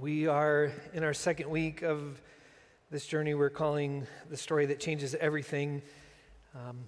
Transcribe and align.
We 0.00 0.28
are 0.28 0.72
in 0.94 1.04
our 1.04 1.12
second 1.12 1.50
week 1.50 1.82
of 1.82 2.22
this 2.90 3.04
journey 3.04 3.34
we're 3.34 3.50
calling 3.50 4.06
The 4.30 4.36
Story 4.38 4.64
That 4.64 4.80
Changes 4.80 5.14
Everything. 5.14 5.82
Um, 6.54 6.78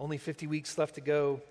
only 0.00 0.16
50 0.16 0.46
weeks 0.46 0.78
left 0.78 0.94
to 0.94 1.02
go. 1.02 1.42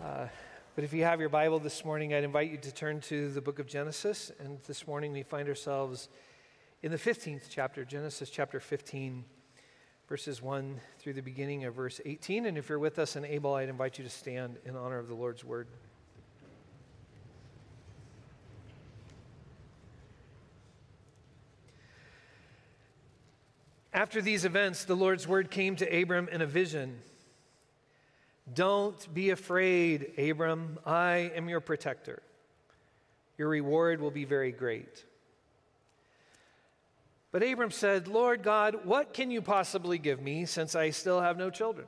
Uh, 0.00 0.28
but 0.76 0.84
if 0.84 0.92
you 0.92 1.02
have 1.02 1.18
your 1.18 1.30
Bible 1.30 1.58
this 1.58 1.84
morning, 1.84 2.14
I'd 2.14 2.22
invite 2.22 2.48
you 2.48 2.58
to 2.58 2.72
turn 2.72 3.00
to 3.00 3.28
the 3.32 3.40
book 3.40 3.58
of 3.58 3.66
Genesis. 3.66 4.30
And 4.38 4.60
this 4.68 4.86
morning 4.86 5.12
we 5.12 5.24
find 5.24 5.48
ourselves 5.48 6.08
in 6.80 6.92
the 6.92 6.98
15th 6.98 7.46
chapter, 7.50 7.84
Genesis 7.84 8.30
chapter 8.30 8.60
15, 8.60 9.24
verses 10.08 10.40
1 10.40 10.80
through 11.00 11.14
the 11.14 11.22
beginning 11.22 11.64
of 11.64 11.74
verse 11.74 12.00
18. 12.04 12.46
And 12.46 12.56
if 12.56 12.68
you're 12.68 12.78
with 12.78 13.00
us 13.00 13.16
and 13.16 13.26
able, 13.26 13.54
I'd 13.54 13.68
invite 13.68 13.98
you 13.98 14.04
to 14.04 14.10
stand 14.10 14.58
in 14.64 14.76
honor 14.76 15.00
of 15.00 15.08
the 15.08 15.16
Lord's 15.16 15.44
word. 15.44 15.66
After 23.96 24.20
these 24.20 24.44
events, 24.44 24.84
the 24.84 24.94
Lord's 24.94 25.26
word 25.26 25.50
came 25.50 25.74
to 25.76 26.02
Abram 26.02 26.28
in 26.28 26.42
a 26.42 26.46
vision. 26.46 26.98
Don't 28.52 29.14
be 29.14 29.30
afraid, 29.30 30.12
Abram. 30.18 30.78
I 30.84 31.32
am 31.34 31.48
your 31.48 31.60
protector. 31.60 32.22
Your 33.38 33.48
reward 33.48 34.02
will 34.02 34.10
be 34.10 34.26
very 34.26 34.52
great. 34.52 35.02
But 37.32 37.42
Abram 37.42 37.70
said, 37.70 38.06
Lord 38.06 38.42
God, 38.42 38.84
what 38.84 39.14
can 39.14 39.30
you 39.30 39.40
possibly 39.40 39.96
give 39.96 40.20
me 40.20 40.44
since 40.44 40.74
I 40.74 40.90
still 40.90 41.22
have 41.22 41.38
no 41.38 41.48
children? 41.48 41.86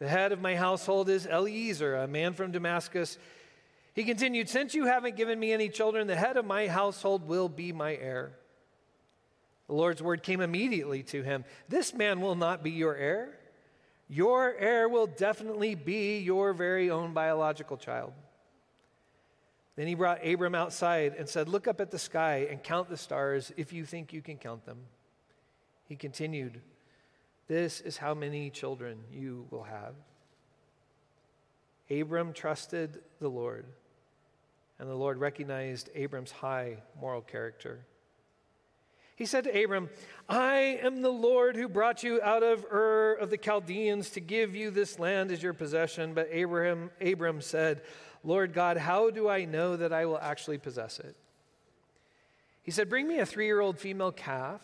The 0.00 0.08
head 0.08 0.32
of 0.32 0.40
my 0.40 0.56
household 0.56 1.08
is 1.08 1.24
Eliezer, 1.24 1.94
a 1.94 2.08
man 2.08 2.32
from 2.32 2.50
Damascus. 2.50 3.16
He 3.94 4.02
continued, 4.02 4.48
Since 4.48 4.74
you 4.74 4.86
haven't 4.86 5.14
given 5.14 5.38
me 5.38 5.52
any 5.52 5.68
children, 5.68 6.08
the 6.08 6.16
head 6.16 6.36
of 6.36 6.44
my 6.44 6.66
household 6.66 7.28
will 7.28 7.48
be 7.48 7.70
my 7.70 7.94
heir. 7.94 8.32
The 9.66 9.74
Lord's 9.74 10.02
word 10.02 10.22
came 10.22 10.40
immediately 10.40 11.02
to 11.04 11.22
him 11.22 11.44
This 11.68 11.94
man 11.94 12.20
will 12.20 12.34
not 12.34 12.62
be 12.62 12.70
your 12.70 12.94
heir. 12.94 13.38
Your 14.08 14.54
heir 14.56 14.88
will 14.88 15.06
definitely 15.06 15.74
be 15.74 16.18
your 16.18 16.52
very 16.52 16.90
own 16.90 17.14
biological 17.14 17.78
child. 17.78 18.12
Then 19.76 19.86
he 19.86 19.94
brought 19.94 20.24
Abram 20.24 20.54
outside 20.54 21.14
and 21.18 21.28
said, 21.28 21.48
Look 21.48 21.66
up 21.66 21.80
at 21.80 21.90
the 21.90 21.98
sky 21.98 22.46
and 22.50 22.62
count 22.62 22.88
the 22.88 22.96
stars 22.96 23.52
if 23.56 23.72
you 23.72 23.84
think 23.84 24.12
you 24.12 24.22
can 24.22 24.36
count 24.36 24.66
them. 24.66 24.78
He 25.88 25.96
continued, 25.96 26.60
This 27.48 27.80
is 27.80 27.96
how 27.96 28.14
many 28.14 28.50
children 28.50 28.98
you 29.10 29.46
will 29.50 29.64
have. 29.64 29.94
Abram 31.90 32.32
trusted 32.32 33.00
the 33.20 33.28
Lord, 33.28 33.66
and 34.78 34.88
the 34.88 34.94
Lord 34.94 35.18
recognized 35.18 35.90
Abram's 35.94 36.30
high 36.30 36.82
moral 37.00 37.20
character. 37.20 37.80
He 39.16 39.26
said 39.26 39.44
to 39.44 39.62
Abram, 39.64 39.90
I 40.28 40.80
am 40.82 41.02
the 41.02 41.10
Lord 41.10 41.54
who 41.54 41.68
brought 41.68 42.02
you 42.02 42.20
out 42.22 42.42
of 42.42 42.64
Ur 42.64 43.14
of 43.20 43.30
the 43.30 43.36
Chaldeans 43.36 44.10
to 44.10 44.20
give 44.20 44.56
you 44.56 44.70
this 44.70 44.98
land 44.98 45.30
as 45.30 45.42
your 45.42 45.52
possession. 45.52 46.14
But 46.14 46.28
Abraham, 46.32 46.90
Abram 47.00 47.40
said, 47.40 47.82
Lord 48.24 48.52
God, 48.52 48.76
how 48.76 49.10
do 49.10 49.28
I 49.28 49.44
know 49.44 49.76
that 49.76 49.92
I 49.92 50.06
will 50.06 50.18
actually 50.18 50.58
possess 50.58 50.98
it? 50.98 51.14
He 52.62 52.70
said, 52.70 52.88
Bring 52.88 53.06
me 53.06 53.18
a 53.18 53.26
three 53.26 53.46
year 53.46 53.60
old 53.60 53.78
female 53.78 54.10
calf, 54.10 54.62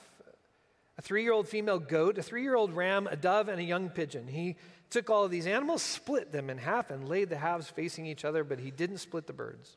a 0.98 1.02
three 1.02 1.22
year 1.22 1.32
old 1.32 1.46
female 1.46 1.78
goat, 1.78 2.18
a 2.18 2.22
three 2.22 2.42
year 2.42 2.56
old 2.56 2.72
ram, 2.72 3.06
a 3.06 3.16
dove, 3.16 3.48
and 3.48 3.60
a 3.60 3.64
young 3.64 3.88
pigeon. 3.88 4.26
He 4.26 4.56
took 4.88 5.10
all 5.10 5.24
of 5.24 5.30
these 5.30 5.46
animals, 5.46 5.82
split 5.82 6.32
them 6.32 6.50
in 6.50 6.58
half, 6.58 6.90
and 6.90 7.08
laid 7.08 7.28
the 7.28 7.36
halves 7.36 7.68
facing 7.68 8.06
each 8.06 8.24
other, 8.24 8.42
but 8.42 8.58
he 8.58 8.72
didn't 8.72 8.98
split 8.98 9.28
the 9.28 9.32
birds. 9.32 9.76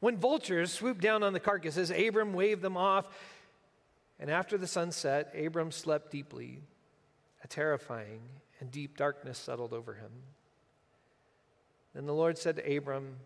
When 0.00 0.18
vultures 0.18 0.72
swooped 0.72 1.00
down 1.00 1.22
on 1.22 1.32
the 1.32 1.40
carcasses, 1.40 1.90
Abram 1.90 2.34
waved 2.34 2.60
them 2.60 2.76
off 2.76 3.06
and 4.22 4.30
after 4.30 4.56
the 4.56 4.68
sun 4.68 4.92
set, 4.92 5.34
Abram 5.36 5.72
slept 5.72 6.12
deeply. 6.12 6.60
A 7.42 7.48
terrifying 7.48 8.20
and 8.60 8.70
deep 8.70 8.96
darkness 8.96 9.36
settled 9.36 9.72
over 9.72 9.94
him. 9.94 10.12
Then 11.92 12.06
the 12.06 12.14
Lord 12.14 12.38
said 12.38 12.54
to 12.54 12.76
Abram, 12.76 13.16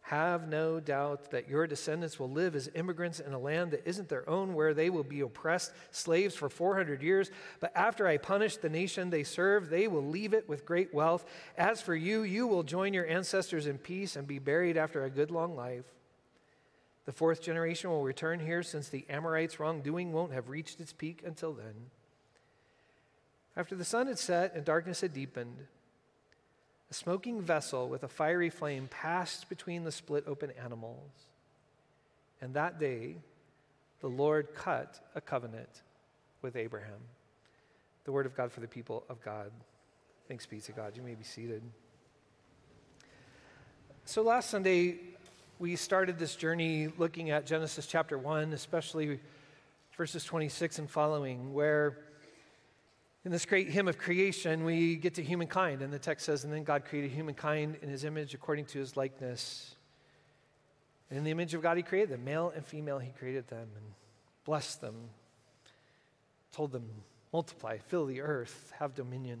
Have 0.00 0.48
no 0.48 0.80
doubt 0.80 1.32
that 1.32 1.50
your 1.50 1.66
descendants 1.66 2.18
will 2.18 2.30
live 2.30 2.56
as 2.56 2.70
immigrants 2.74 3.20
in 3.20 3.34
a 3.34 3.38
land 3.38 3.72
that 3.72 3.86
isn't 3.86 4.08
their 4.08 4.26
own, 4.26 4.54
where 4.54 4.72
they 4.72 4.88
will 4.88 5.04
be 5.04 5.20
oppressed 5.20 5.72
slaves 5.90 6.34
for 6.34 6.48
400 6.48 7.02
years. 7.02 7.30
But 7.60 7.72
after 7.74 8.06
I 8.06 8.16
punish 8.16 8.56
the 8.56 8.70
nation 8.70 9.10
they 9.10 9.24
serve, 9.24 9.68
they 9.68 9.86
will 9.86 10.06
leave 10.06 10.32
it 10.32 10.48
with 10.48 10.64
great 10.64 10.94
wealth. 10.94 11.26
As 11.58 11.82
for 11.82 11.94
you, 11.94 12.22
you 12.22 12.46
will 12.46 12.62
join 12.62 12.94
your 12.94 13.06
ancestors 13.06 13.66
in 13.66 13.76
peace 13.76 14.16
and 14.16 14.26
be 14.26 14.38
buried 14.38 14.78
after 14.78 15.04
a 15.04 15.10
good 15.10 15.30
long 15.30 15.54
life. 15.54 15.84
The 17.04 17.12
fourth 17.12 17.42
generation 17.42 17.90
will 17.90 18.02
return 18.02 18.40
here 18.40 18.62
since 18.62 18.88
the 18.88 19.04
Amorites' 19.08 19.58
wrongdoing 19.58 20.12
won't 20.12 20.32
have 20.32 20.48
reached 20.48 20.80
its 20.80 20.92
peak 20.92 21.22
until 21.26 21.52
then. 21.52 21.90
After 23.56 23.74
the 23.74 23.84
sun 23.84 24.06
had 24.06 24.18
set 24.18 24.54
and 24.54 24.64
darkness 24.64 25.00
had 25.00 25.12
deepened, 25.12 25.66
a 26.90 26.94
smoking 26.94 27.40
vessel 27.40 27.88
with 27.88 28.02
a 28.04 28.08
fiery 28.08 28.50
flame 28.50 28.88
passed 28.90 29.48
between 29.48 29.84
the 29.84 29.92
split 29.92 30.24
open 30.26 30.50
animals. 30.62 31.10
And 32.40 32.54
that 32.54 32.78
day, 32.78 33.16
the 34.00 34.08
Lord 34.08 34.54
cut 34.54 35.00
a 35.14 35.20
covenant 35.20 35.82
with 36.42 36.56
Abraham. 36.56 37.00
The 38.04 38.12
word 38.12 38.26
of 38.26 38.36
God 38.36 38.52
for 38.52 38.60
the 38.60 38.68
people 38.68 39.04
of 39.08 39.22
God. 39.22 39.50
Thanks 40.28 40.44
be 40.46 40.60
to 40.60 40.72
God. 40.72 40.96
You 40.96 41.02
may 41.02 41.14
be 41.14 41.24
seated. 41.24 41.62
So 44.04 44.22
last 44.22 44.50
Sunday, 44.50 44.98
we 45.62 45.76
started 45.76 46.18
this 46.18 46.34
journey 46.34 46.88
looking 46.98 47.30
at 47.30 47.46
Genesis 47.46 47.86
chapter 47.86 48.18
1, 48.18 48.52
especially 48.52 49.20
verses 49.96 50.24
26 50.24 50.80
and 50.80 50.90
following, 50.90 51.54
where 51.54 51.98
in 53.24 53.30
this 53.30 53.46
great 53.46 53.68
hymn 53.68 53.86
of 53.86 53.96
creation, 53.96 54.64
we 54.64 54.96
get 54.96 55.14
to 55.14 55.22
humankind. 55.22 55.80
And 55.80 55.92
the 55.92 56.00
text 56.00 56.26
says, 56.26 56.42
And 56.42 56.52
then 56.52 56.64
God 56.64 56.84
created 56.84 57.12
humankind 57.12 57.78
in 57.80 57.88
his 57.88 58.02
image 58.02 58.34
according 58.34 58.64
to 58.66 58.80
his 58.80 58.96
likeness. 58.96 59.76
And 61.08 61.18
in 61.18 61.22
the 61.22 61.30
image 61.30 61.54
of 61.54 61.62
God, 61.62 61.76
he 61.76 61.84
created 61.84 62.08
them. 62.08 62.24
Male 62.24 62.52
and 62.56 62.66
female, 62.66 62.98
he 62.98 63.12
created 63.16 63.46
them 63.46 63.68
and 63.76 63.84
blessed 64.44 64.80
them, 64.80 64.96
told 66.50 66.72
them, 66.72 66.90
multiply, 67.32 67.78
fill 67.78 68.06
the 68.06 68.20
earth, 68.20 68.72
have 68.80 68.96
dominion. 68.96 69.38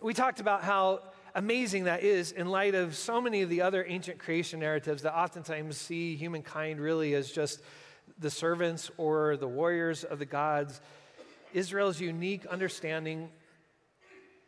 We 0.00 0.14
talked 0.14 0.40
about 0.40 0.62
how 0.62 1.00
amazing 1.38 1.84
that 1.84 2.02
is 2.02 2.32
in 2.32 2.48
light 2.48 2.74
of 2.74 2.96
so 2.96 3.20
many 3.20 3.42
of 3.42 3.48
the 3.48 3.62
other 3.62 3.84
ancient 3.86 4.18
creation 4.18 4.58
narratives 4.58 5.02
that 5.02 5.16
oftentimes 5.16 5.76
see 5.76 6.16
humankind 6.16 6.80
really 6.80 7.14
as 7.14 7.30
just 7.30 7.62
the 8.18 8.28
servants 8.28 8.90
or 8.96 9.36
the 9.36 9.46
warriors 9.46 10.02
of 10.02 10.18
the 10.18 10.26
gods. 10.26 10.80
Israel's 11.54 12.00
unique 12.00 12.44
understanding 12.46 13.30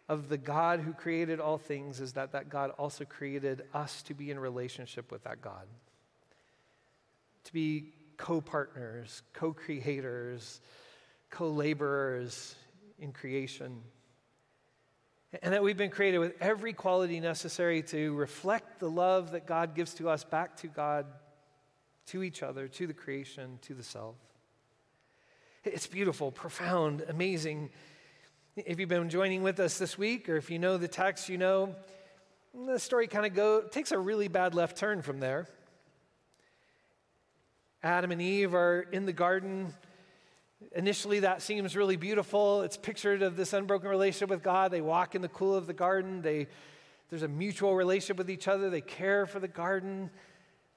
of 0.08 0.28
the 0.28 0.36
God 0.36 0.80
who 0.80 0.92
created 0.92 1.38
all 1.38 1.58
things 1.58 2.00
is 2.00 2.14
that 2.14 2.32
that 2.32 2.48
God 2.48 2.70
also 2.70 3.04
created 3.04 3.62
us 3.72 4.02
to 4.02 4.14
be 4.14 4.32
in 4.32 4.38
relationship 4.40 5.12
with 5.12 5.22
that 5.22 5.40
God, 5.40 5.68
to 7.44 7.52
be 7.52 7.92
co 8.16 8.40
partners, 8.40 9.22
co 9.32 9.52
creators, 9.52 10.60
co 11.30 11.50
laborers 11.50 12.56
in 12.98 13.12
creation 13.12 13.80
and 15.42 15.54
that 15.54 15.62
we've 15.62 15.76
been 15.76 15.90
created 15.90 16.18
with 16.18 16.34
every 16.40 16.72
quality 16.72 17.20
necessary 17.20 17.82
to 17.82 18.14
reflect 18.14 18.80
the 18.80 18.90
love 18.90 19.32
that 19.32 19.46
God 19.46 19.74
gives 19.74 19.94
to 19.94 20.08
us 20.08 20.24
back 20.24 20.56
to 20.58 20.66
God, 20.66 21.06
to 22.06 22.22
each 22.22 22.42
other, 22.42 22.66
to 22.68 22.86
the 22.86 22.94
creation, 22.94 23.58
to 23.62 23.74
the 23.74 23.84
self. 23.84 24.16
It's 25.62 25.86
beautiful, 25.86 26.32
profound, 26.32 27.04
amazing. 27.08 27.70
If 28.56 28.80
you've 28.80 28.88
been 28.88 29.08
joining 29.08 29.42
with 29.42 29.60
us 29.60 29.78
this 29.78 29.96
week, 29.96 30.28
or 30.28 30.36
if 30.36 30.50
you 30.50 30.58
know 30.58 30.78
the 30.78 30.88
text, 30.88 31.28
you 31.28 31.38
know 31.38 31.76
the 32.66 32.78
story 32.78 33.06
kind 33.06 33.24
of 33.24 33.34
go 33.34 33.62
takes 33.62 33.92
a 33.92 33.98
really 33.98 34.26
bad 34.26 34.54
left 34.54 34.76
turn 34.76 35.02
from 35.02 35.20
there. 35.20 35.46
Adam 37.82 38.10
and 38.10 38.20
Eve 38.20 38.54
are 38.54 38.80
in 38.92 39.06
the 39.06 39.12
garden 39.12 39.72
Initially, 40.76 41.20
that 41.20 41.42
seems 41.42 41.74
really 41.74 41.96
beautiful. 41.96 42.62
It's 42.62 42.76
pictured 42.76 43.22
of 43.22 43.36
this 43.36 43.52
unbroken 43.52 43.88
relationship 43.88 44.28
with 44.28 44.42
God. 44.42 44.70
They 44.70 44.80
walk 44.80 45.14
in 45.14 45.22
the 45.22 45.28
cool 45.28 45.54
of 45.54 45.66
the 45.66 45.72
garden. 45.72 46.22
They, 46.22 46.48
there's 47.08 47.22
a 47.22 47.28
mutual 47.28 47.74
relationship 47.74 48.18
with 48.18 48.30
each 48.30 48.46
other. 48.46 48.70
They 48.70 48.82
care 48.82 49.26
for 49.26 49.40
the 49.40 49.48
garden. 49.48 50.10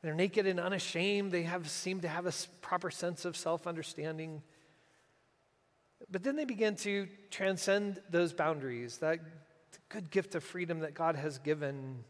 They're 0.01 0.15
naked 0.15 0.47
and 0.47 0.59
unashamed. 0.59 1.31
They 1.31 1.43
have, 1.43 1.69
seem 1.69 1.99
to 2.01 2.07
have 2.07 2.25
a 2.25 2.33
proper 2.61 2.89
sense 2.89 3.25
of 3.25 3.35
self 3.35 3.67
understanding. 3.67 4.41
But 6.09 6.23
then 6.23 6.35
they 6.35 6.45
begin 6.45 6.75
to 6.77 7.07
transcend 7.29 8.01
those 8.09 8.33
boundaries. 8.33 8.97
That 8.97 9.19
good 9.89 10.09
gift 10.09 10.33
of 10.35 10.43
freedom 10.43 10.79
that 10.79 10.93
God 10.93 11.15
has 11.15 11.37
given 11.39 12.03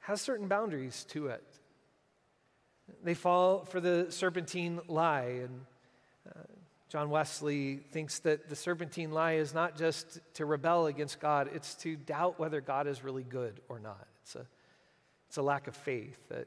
has 0.00 0.20
certain 0.20 0.48
boundaries 0.48 1.04
to 1.10 1.28
it. 1.28 1.44
They 3.02 3.14
fall 3.14 3.64
for 3.64 3.80
the 3.80 4.06
serpentine 4.10 4.80
lie 4.88 5.40
and 5.44 5.60
John 6.94 7.10
Wesley 7.10 7.80
thinks 7.90 8.20
that 8.20 8.48
the 8.48 8.54
serpentine 8.54 9.10
lie 9.10 9.32
is 9.32 9.52
not 9.52 9.76
just 9.76 10.20
to 10.34 10.46
rebel 10.46 10.86
against 10.86 11.18
God, 11.18 11.50
it's 11.52 11.74
to 11.76 11.96
doubt 11.96 12.38
whether 12.38 12.60
God 12.60 12.86
is 12.86 13.02
really 13.02 13.24
good 13.24 13.60
or 13.68 13.80
not. 13.80 14.06
It's 14.22 14.36
a, 14.36 14.46
it's 15.28 15.36
a 15.36 15.42
lack 15.42 15.66
of 15.66 15.74
faith 15.74 16.16
that 16.28 16.46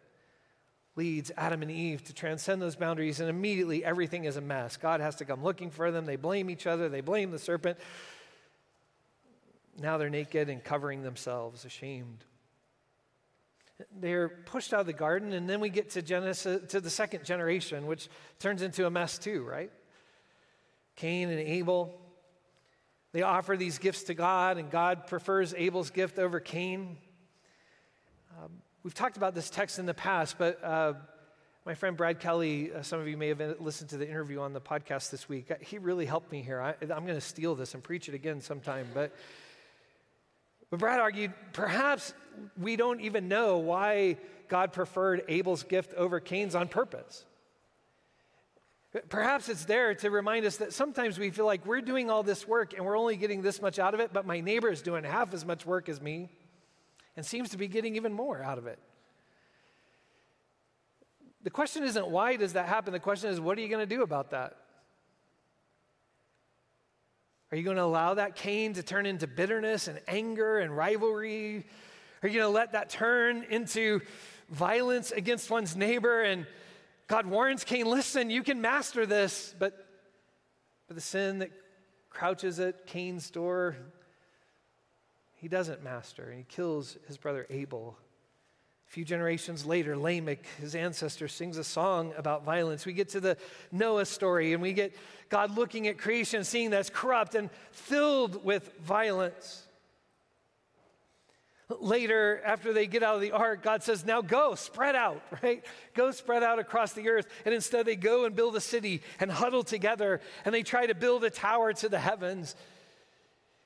leads 0.96 1.32
Adam 1.36 1.62
and 1.64 1.70
Eve 1.70 2.02
to 2.06 2.14
transcend 2.14 2.62
those 2.62 2.78
boundaries, 2.78 3.20
and 3.20 3.30
immediately 3.30 3.84
everything 3.84 4.24
is 4.24 4.38
a 4.38 4.42
mess. 4.42 4.78
God 4.78 5.02
has 5.02 5.16
to 5.18 5.26
come 5.26 5.44
looking 5.44 5.70
for 5.70 5.92
them. 5.92 6.06
They 6.06 6.16
blame 6.16 6.50
each 6.50 6.66
other, 6.66 6.88
they 6.88 7.02
blame 7.02 7.32
the 7.32 7.40
serpent. 7.40 7.78
Now 9.80 9.98
they're 9.98 10.10
naked 10.10 10.50
and 10.50 10.64
covering 10.64 11.04
themselves, 11.04 11.66
ashamed. 11.66 12.24
They're 14.00 14.30
pushed 14.30 14.74
out 14.74 14.80
of 14.80 14.86
the 14.88 14.94
garden, 14.94 15.34
and 15.34 15.48
then 15.48 15.60
we 15.60 15.70
get 15.70 15.92
to 15.92 16.02
Genesis 16.02 16.72
to 16.72 16.82
the 16.82 16.90
second 16.90 17.26
generation, 17.26 17.86
which 17.86 18.10
turns 18.40 18.62
into 18.64 18.88
a 18.88 18.90
mess 18.90 19.20
too, 19.20 19.44
right? 19.44 19.72
Cain 20.96 21.30
and 21.30 21.40
Abel. 21.40 21.94
They 23.14 23.22
offer 23.22 23.56
these 23.56 23.78
gifts 23.78 24.04
to 24.04 24.14
God, 24.16 24.58
and 24.58 24.72
God 24.72 25.08
prefers 25.08 25.54
Abel's 25.56 25.92
gift 25.92 26.18
over 26.18 26.40
Cain. 26.40 26.98
Um, 28.38 28.52
we've 28.84 28.96
talked 28.96 29.18
about 29.18 29.36
this 29.36 29.50
text 29.50 29.78
in 29.78 29.86
the 29.86 29.94
past, 29.94 30.38
but 30.40 30.64
uh, 30.64 30.94
my 31.64 31.76
friend 31.76 31.96
Brad 31.96 32.20
Kelly, 32.20 32.74
uh, 32.74 32.82
some 32.82 33.00
of 33.00 33.08
you 33.08 33.16
may 33.16 33.28
have 33.28 33.58
listened 33.60 33.92
to 33.92 33.98
the 33.98 34.08
interview 34.08 34.40
on 34.40 34.54
the 34.54 34.62
podcast 34.62 35.12
this 35.12 35.30
week. 35.30 35.52
He 35.62 35.78
really 35.78 36.06
helped 36.06 36.32
me 36.32 36.42
here. 36.42 36.60
I, 36.62 36.74
I'm 36.82 37.06
going 37.06 37.08
to 37.08 37.22
steal 37.22 37.54
this 37.56 37.76
and 37.76 37.84
preach 37.84 38.10
it 38.10 38.16
again 38.16 38.42
sometime, 38.42 38.88
but 38.94 39.14
but 40.70 40.80
Brad 40.80 41.00
argued 41.00 41.34
perhaps 41.54 42.14
we 42.60 42.76
don't 42.76 43.02
even 43.02 43.28
know 43.28 43.58
why 43.58 44.18
God 44.48 44.74
preferred 44.74 45.24
Abel's 45.28 45.64
gift 45.64 45.94
over 45.94 46.20
Cain's 46.20 46.56
on 46.56 46.68
purpose. 46.68 47.26
Perhaps 49.10 49.50
it's 49.50 49.66
there 49.66 49.94
to 49.96 50.10
remind 50.10 50.46
us 50.46 50.58
that 50.58 50.74
sometimes 50.74 51.20
we 51.20 51.30
feel 51.30 51.46
like 51.46 51.66
we're 51.66 51.82
doing 51.82 52.10
all 52.10 52.24
this 52.24 52.48
work 52.48 52.74
and 52.74 52.86
we're 52.86 52.98
only 52.98 53.18
getting 53.18 53.42
this 53.42 53.62
much 53.62 53.80
out 53.80 53.94
of 53.94 54.00
it, 54.00 54.12
but 54.14 54.26
my 54.26 54.40
neighbor 54.40 54.70
is 54.70 54.82
doing 54.82 55.04
half 55.04 55.34
as 55.34 55.46
much 55.46 55.66
work 55.66 55.90
as 55.90 56.02
me 56.02 56.30
and 57.16 57.26
seems 57.26 57.50
to 57.50 57.58
be 57.58 57.68
getting 57.68 57.96
even 57.96 58.14
more 58.14 58.42
out 58.42 58.58
of 58.58 58.66
it. 58.66 58.80
The 61.44 61.50
question 61.50 61.84
isn't 61.84 62.08
why 62.08 62.36
does 62.38 62.54
that 62.54 62.68
happen? 62.68 62.94
The 62.94 63.00
question 63.00 63.30
is, 63.30 63.40
what 63.40 63.58
are 63.58 63.62
you 63.62 63.70
going 63.70 63.88
to 63.88 63.96
do 63.96 64.04
about 64.04 64.32
that? 64.32 64.58
Are 67.52 67.58
you 67.58 67.64
going 67.64 67.78
to 67.78 67.84
allow 67.84 68.16
that 68.16 68.36
Cain 68.36 68.74
to 68.74 68.84
turn 68.84 69.06
into 69.06 69.26
bitterness 69.26 69.88
and 69.88 70.02
anger 70.08 70.60
and 70.60 70.76
rivalry? 70.76 71.66
Are 72.22 72.28
you 72.28 72.40
going 72.40 72.52
to 72.52 72.54
let 72.54 72.74
that 72.74 72.90
turn 72.90 73.46
into 73.50 74.02
violence 74.50 75.12
against 75.12 75.50
one's 75.50 75.76
neighbor? 75.76 76.24
And 76.24 76.46
God 77.08 77.26
warns 77.26 77.64
Cain, 77.64 77.86
listen, 77.86 78.30
you 78.30 78.44
can 78.44 78.60
master 78.60 79.06
this, 79.06 79.56
but, 79.58 79.88
but 80.88 80.96
the 80.96 81.02
sin 81.02 81.40
that 81.40 81.52
crouches 82.10 82.60
at 82.60 82.86
Cain's 82.86 83.30
door, 83.30 83.78
he 85.36 85.48
doesn't 85.48 85.82
master. 85.82 86.24
And 86.24 86.40
he 86.40 86.46
kills 86.50 86.98
his 87.08 87.18
brother 87.18 87.48
Abel. 87.50 87.98
A 88.88 88.90
few 88.90 89.04
generations 89.04 89.66
later, 89.66 89.98
Lamech, 89.98 90.46
his 90.62 90.74
ancestor, 90.74 91.28
sings 91.28 91.58
a 91.58 91.64
song 91.64 92.14
about 92.18 92.46
violence. 92.46 92.86
We 92.86 92.94
get 92.94 93.10
to 93.10 93.20
the 93.20 93.38
Noah 93.70 94.06
story 94.06 94.54
and 94.54 94.62
we 94.62 94.72
get 94.72 94.96
God 95.30 95.56
looking 95.58 95.88
at 95.88 95.98
creation, 95.98 96.46
seeing 96.46 96.70
that's 96.70 96.90
corrupt 96.90 97.36
and 97.36 97.50
filled 97.72 98.46
with 98.46 98.72
violence. 98.80 99.64
Later, 101.82 102.42
after 102.46 102.72
they 102.72 102.88
get 102.88 103.04
out 103.04 103.16
of 103.16 103.22
the 103.22 103.32
ark, 103.32 103.62
God 103.62 103.84
says, 103.84 104.06
Now 104.06 104.22
go, 104.22 104.56
spread 104.56 104.96
out, 104.96 105.22
right? 105.44 105.66
Go 105.94 106.12
spread 106.12 106.42
out 106.42 106.58
across 106.58 106.94
the 106.94 107.10
earth. 107.10 107.28
And 107.44 107.54
instead, 107.54 107.86
they 107.86 107.98
go 107.98 108.24
and 108.24 108.34
build 108.34 108.56
a 108.56 108.62
city 108.62 109.02
and 109.20 109.30
huddle 109.30 109.64
together 109.64 110.22
and 110.46 110.56
they 110.56 110.64
try 110.64 110.88
to 110.88 110.96
build 110.96 111.26
a 111.26 111.30
tower 111.30 111.74
to 111.74 111.90
the 111.90 112.00
heavens, 112.00 112.56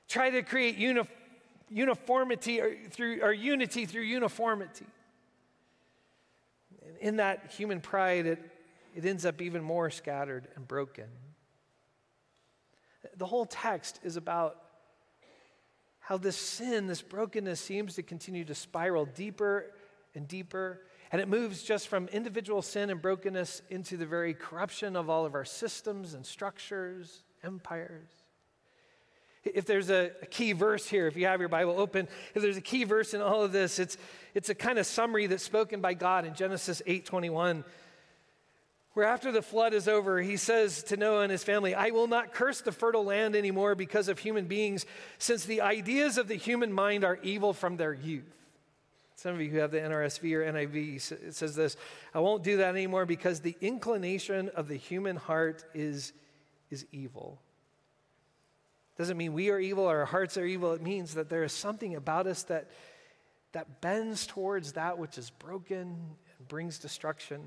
try 0.08 0.30
to 0.30 0.42
create 0.42 0.76
uniformity 1.70 2.60
or, 2.60 2.76
through, 2.90 3.22
or 3.22 3.32
unity 3.32 3.86
through 3.86 4.02
uniformity 4.02 4.86
in 7.00 7.16
that 7.16 7.50
human 7.50 7.80
pride, 7.80 8.26
it, 8.26 8.38
it 8.94 9.04
ends 9.04 9.24
up 9.24 9.40
even 9.40 9.62
more 9.62 9.90
scattered 9.90 10.48
and 10.56 10.66
broken. 10.66 11.06
The 13.16 13.26
whole 13.26 13.46
text 13.46 14.00
is 14.02 14.16
about 14.16 14.56
how 15.98 16.18
this 16.18 16.36
sin, 16.36 16.86
this 16.86 17.02
brokenness, 17.02 17.60
seems 17.60 17.94
to 17.94 18.02
continue 18.02 18.44
to 18.44 18.54
spiral 18.54 19.04
deeper 19.04 19.72
and 20.14 20.26
deeper. 20.26 20.80
And 21.10 21.20
it 21.20 21.28
moves 21.28 21.62
just 21.62 21.88
from 21.88 22.08
individual 22.08 22.62
sin 22.62 22.90
and 22.90 23.00
brokenness 23.00 23.62
into 23.70 23.96
the 23.96 24.06
very 24.06 24.34
corruption 24.34 24.96
of 24.96 25.10
all 25.10 25.26
of 25.26 25.34
our 25.34 25.44
systems 25.44 26.14
and 26.14 26.24
structures, 26.24 27.22
empires. 27.44 28.21
If 29.44 29.64
there's 29.64 29.90
a, 29.90 30.12
key 30.30 30.52
verse 30.52 30.88
here, 30.88 31.08
if 31.08 31.16
you 31.16 31.26
have 31.26 31.40
your 31.40 31.48
Bible 31.48 31.78
open, 31.78 32.06
if 32.34 32.42
there's 32.42 32.56
a 32.56 32.62
key 32.62 32.84
verse 32.84 33.12
in 33.12 33.20
all 33.20 33.42
of 33.42 33.50
this, 33.50 33.78
it's, 33.78 33.96
it's 34.34 34.48
a 34.48 34.54
kind 34.54 34.78
of 34.78 34.86
summary 34.86 35.26
that's 35.26 35.42
spoken 35.42 35.80
by 35.80 35.94
God 35.94 36.24
in 36.24 36.34
Genesis 36.34 36.80
8:21, 36.86 37.64
where 38.92 39.06
after 39.06 39.32
the 39.32 39.42
flood 39.42 39.74
is 39.74 39.88
over, 39.88 40.20
he 40.20 40.36
says 40.36 40.84
to 40.84 40.96
Noah 40.96 41.22
and 41.22 41.32
his 41.32 41.42
family, 41.42 41.74
I 41.74 41.90
will 41.90 42.06
not 42.06 42.32
curse 42.32 42.60
the 42.60 42.70
fertile 42.70 43.04
land 43.04 43.34
anymore 43.34 43.74
because 43.74 44.08
of 44.08 44.18
human 44.20 44.44
beings, 44.44 44.86
since 45.18 45.44
the 45.44 45.60
ideas 45.60 46.18
of 46.18 46.28
the 46.28 46.36
human 46.36 46.72
mind 46.72 47.02
are 47.02 47.18
evil 47.22 47.52
from 47.52 47.76
their 47.76 47.92
youth. 47.92 48.36
Some 49.16 49.34
of 49.34 49.40
you 49.40 49.50
who 49.50 49.58
have 49.58 49.70
the 49.70 49.78
NRSV 49.78 50.32
or 50.34 50.52
NIV, 50.52 51.12
it 51.12 51.34
says 51.34 51.56
this 51.56 51.76
I 52.14 52.20
won't 52.20 52.44
do 52.44 52.58
that 52.58 52.70
anymore 52.70 53.06
because 53.06 53.40
the 53.40 53.56
inclination 53.60 54.50
of 54.50 54.68
the 54.68 54.76
human 54.76 55.16
heart 55.16 55.64
is, 55.74 56.12
is 56.70 56.86
evil. 56.92 57.40
Doesn't 59.02 59.16
mean 59.16 59.32
we 59.32 59.50
are 59.50 59.58
evil 59.58 59.82
or 59.82 59.98
our 59.98 60.04
hearts 60.04 60.36
are 60.36 60.46
evil. 60.46 60.74
It 60.74 60.80
means 60.80 61.14
that 61.14 61.28
there 61.28 61.42
is 61.42 61.52
something 61.52 61.96
about 61.96 62.28
us 62.28 62.44
that, 62.44 62.70
that 63.50 63.80
bends 63.80 64.28
towards 64.28 64.74
that 64.74 64.96
which 64.96 65.18
is 65.18 65.28
broken 65.28 65.96
and 66.38 66.46
brings 66.46 66.78
destruction. 66.78 67.40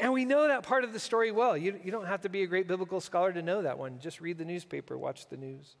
And 0.00 0.14
we 0.14 0.24
know 0.24 0.48
that 0.48 0.62
part 0.62 0.84
of 0.84 0.94
the 0.94 0.98
story 0.98 1.32
well. 1.32 1.54
You, 1.54 1.78
you 1.84 1.90
don't 1.90 2.06
have 2.06 2.22
to 2.22 2.30
be 2.30 2.44
a 2.44 2.46
great 2.46 2.66
biblical 2.66 2.98
scholar 2.98 3.30
to 3.30 3.42
know 3.42 3.60
that 3.60 3.76
one. 3.76 3.98
Just 3.98 4.22
read 4.22 4.38
the 4.38 4.46
newspaper, 4.46 4.96
watch 4.96 5.28
the 5.28 5.36
news. 5.36 5.76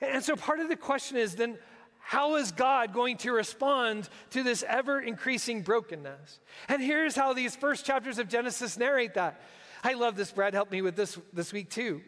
And 0.00 0.24
so 0.24 0.34
part 0.34 0.60
of 0.60 0.70
the 0.70 0.76
question 0.76 1.18
is 1.18 1.34
then, 1.34 1.58
how 1.98 2.36
is 2.36 2.52
God 2.52 2.94
going 2.94 3.18
to 3.18 3.32
respond 3.32 4.08
to 4.30 4.42
this 4.42 4.64
ever 4.66 4.98
increasing 4.98 5.60
brokenness? 5.60 6.40
And 6.68 6.80
here's 6.80 7.14
how 7.14 7.34
these 7.34 7.54
first 7.54 7.84
chapters 7.84 8.18
of 8.18 8.30
Genesis 8.30 8.78
narrate 8.78 9.12
that. 9.12 9.42
I 9.84 9.92
love 9.92 10.16
this. 10.16 10.32
Brad 10.32 10.54
helped 10.54 10.72
me 10.72 10.80
with 10.80 10.96
this 10.96 11.18
this 11.34 11.52
week 11.52 11.70
too. 11.70 12.00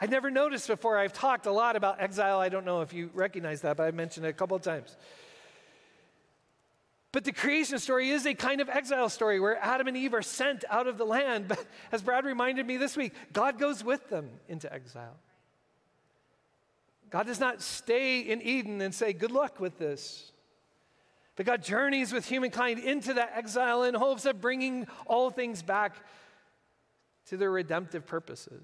I'd 0.00 0.10
never 0.10 0.30
noticed 0.30 0.66
before. 0.66 0.98
I've 0.98 1.12
talked 1.12 1.46
a 1.46 1.52
lot 1.52 1.76
about 1.76 2.00
exile. 2.00 2.40
I 2.40 2.48
don't 2.48 2.64
know 2.64 2.80
if 2.80 2.92
you 2.92 3.10
recognize 3.14 3.60
that, 3.60 3.76
but 3.76 3.84
I 3.84 3.90
mentioned 3.90 4.26
it 4.26 4.30
a 4.30 4.32
couple 4.32 4.56
of 4.56 4.62
times. 4.62 4.96
But 7.12 7.24
the 7.24 7.32
creation 7.32 7.78
story 7.78 8.08
is 8.08 8.24
a 8.24 8.32
kind 8.32 8.62
of 8.62 8.70
exile 8.70 9.10
story 9.10 9.38
where 9.38 9.62
Adam 9.62 9.86
and 9.86 9.96
Eve 9.96 10.14
are 10.14 10.22
sent 10.22 10.64
out 10.70 10.86
of 10.86 10.96
the 10.96 11.04
land. 11.04 11.46
But 11.48 11.64
as 11.92 12.02
Brad 12.02 12.24
reminded 12.24 12.66
me 12.66 12.78
this 12.78 12.96
week, 12.96 13.12
God 13.34 13.58
goes 13.58 13.84
with 13.84 14.08
them 14.08 14.30
into 14.48 14.72
exile. 14.72 15.16
God 17.10 17.26
does 17.26 17.38
not 17.38 17.60
stay 17.60 18.20
in 18.20 18.40
Eden 18.40 18.80
and 18.80 18.94
say, 18.94 19.12
Good 19.12 19.30
luck 19.30 19.60
with 19.60 19.78
this. 19.78 20.32
But 21.36 21.46
God 21.46 21.62
journeys 21.62 22.12
with 22.12 22.26
humankind 22.26 22.78
into 22.78 23.14
that 23.14 23.32
exile 23.34 23.84
in 23.84 23.94
hopes 23.94 24.24
of 24.24 24.40
bringing 24.40 24.86
all 25.06 25.30
things 25.30 25.62
back 25.62 25.94
to 27.26 27.36
their 27.36 27.50
redemptive 27.50 28.06
purposes. 28.06 28.62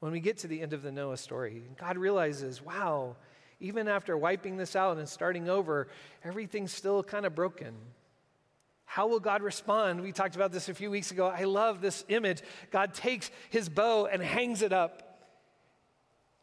When 0.00 0.12
we 0.12 0.20
get 0.20 0.38
to 0.38 0.48
the 0.48 0.60
end 0.60 0.72
of 0.72 0.82
the 0.82 0.90
Noah 0.90 1.16
story, 1.16 1.62
God 1.78 1.96
realizes, 1.96 2.60
wow, 2.60 3.14
even 3.60 3.86
after 3.86 4.16
wiping 4.16 4.56
this 4.56 4.74
out 4.74 4.98
and 4.98 5.08
starting 5.08 5.48
over, 5.48 5.86
everything's 6.24 6.72
still 6.72 7.04
kind 7.04 7.24
of 7.24 7.34
broken. 7.34 7.72
How 8.84 9.06
will 9.06 9.20
God 9.20 9.42
respond? 9.42 10.02
We 10.02 10.10
talked 10.10 10.34
about 10.34 10.50
this 10.52 10.68
a 10.68 10.74
few 10.74 10.90
weeks 10.90 11.12
ago. 11.12 11.28
I 11.28 11.44
love 11.44 11.80
this 11.80 12.04
image. 12.08 12.42
God 12.70 12.94
takes 12.94 13.30
his 13.48 13.68
bow 13.68 14.06
and 14.06 14.20
hangs 14.20 14.60
it 14.60 14.72
up, 14.72 15.20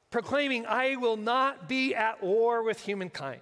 proclaiming, 0.09 0.65
I 0.65 0.95
will 0.95 1.17
not 1.17 1.67
be 1.67 1.93
at 1.93 2.23
war 2.23 2.63
with 2.63 2.81
humankind. 2.81 3.41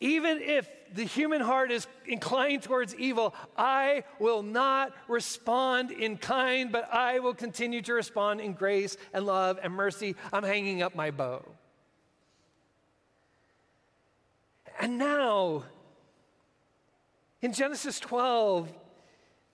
Even 0.00 0.40
if 0.40 0.68
the 0.92 1.04
human 1.04 1.40
heart 1.40 1.70
is 1.70 1.86
inclined 2.06 2.62
towards 2.62 2.94
evil, 2.96 3.34
I 3.56 4.04
will 4.18 4.42
not 4.42 4.92
respond 5.08 5.90
in 5.90 6.16
kind, 6.18 6.70
but 6.70 6.92
I 6.92 7.20
will 7.20 7.34
continue 7.34 7.82
to 7.82 7.94
respond 7.94 8.40
in 8.40 8.52
grace 8.52 8.96
and 9.12 9.26
love 9.26 9.58
and 9.62 9.72
mercy. 9.72 10.14
I'm 10.32 10.44
hanging 10.44 10.82
up 10.82 10.94
my 10.94 11.10
bow. 11.10 11.44
And 14.80 14.98
now, 14.98 15.64
in 17.40 17.52
Genesis 17.52 18.00
12, 18.00 18.72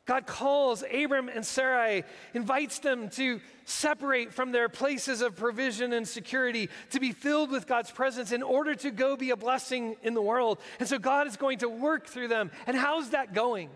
God 0.06 0.26
calls 0.26 0.82
Abram 0.92 1.28
and 1.28 1.46
Sarai, 1.46 2.04
invites 2.34 2.80
them 2.80 3.10
to 3.10 3.40
separate 3.64 4.32
from 4.32 4.50
their 4.50 4.68
places 4.68 5.20
of 5.20 5.36
provision 5.36 5.92
and 5.92 6.08
security, 6.08 6.68
to 6.90 7.00
be 7.00 7.12
filled 7.12 7.50
with 7.50 7.66
God's 7.66 7.90
presence 7.90 8.32
in 8.32 8.42
order 8.42 8.74
to 8.74 8.90
go 8.90 9.16
be 9.16 9.30
a 9.30 9.36
blessing 9.36 9.96
in 10.02 10.14
the 10.14 10.22
world. 10.22 10.58
And 10.80 10.88
so 10.88 10.98
God 10.98 11.26
is 11.26 11.36
going 11.36 11.58
to 11.58 11.68
work 11.68 12.06
through 12.06 12.28
them. 12.28 12.50
And 12.66 12.76
how's 12.76 13.10
that 13.10 13.34
going? 13.34 13.70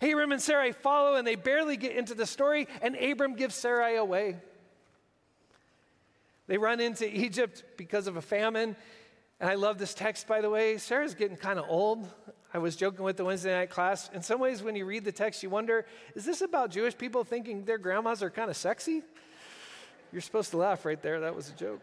Abram 0.00 0.32
and 0.32 0.40
Sarai 0.40 0.72
follow, 0.72 1.16
and 1.16 1.26
they 1.26 1.36
barely 1.36 1.76
get 1.76 1.96
into 1.96 2.14
the 2.14 2.26
story, 2.26 2.68
and 2.80 2.96
Abram 2.96 3.34
gives 3.34 3.54
Sarai 3.54 3.96
away. 3.96 4.36
They 6.46 6.58
run 6.58 6.80
into 6.80 7.06
Egypt 7.14 7.64
because 7.76 8.06
of 8.06 8.16
a 8.16 8.22
famine. 8.22 8.76
And 9.40 9.50
I 9.50 9.54
love 9.54 9.78
this 9.78 9.94
text, 9.94 10.26
by 10.26 10.40
the 10.40 10.48
way. 10.48 10.78
Sarah's 10.78 11.14
getting 11.14 11.36
kind 11.36 11.58
of 11.58 11.66
old. 11.68 12.08
I 12.56 12.58
was 12.58 12.74
joking 12.74 13.04
with 13.04 13.18
the 13.18 13.24
Wednesday 13.26 13.52
night 13.52 13.68
class. 13.68 14.08
In 14.14 14.22
some 14.22 14.40
ways, 14.40 14.62
when 14.62 14.74
you 14.76 14.86
read 14.86 15.04
the 15.04 15.12
text, 15.12 15.42
you 15.42 15.50
wonder 15.50 15.84
is 16.14 16.24
this 16.24 16.40
about 16.40 16.70
Jewish 16.70 16.96
people 16.96 17.22
thinking 17.22 17.66
their 17.66 17.76
grandmas 17.76 18.22
are 18.22 18.30
kind 18.30 18.48
of 18.48 18.56
sexy? 18.56 19.02
You're 20.10 20.22
supposed 20.22 20.52
to 20.52 20.56
laugh 20.56 20.86
right 20.86 21.02
there. 21.02 21.20
That 21.20 21.36
was 21.36 21.50
a 21.50 21.52
joke. 21.52 21.82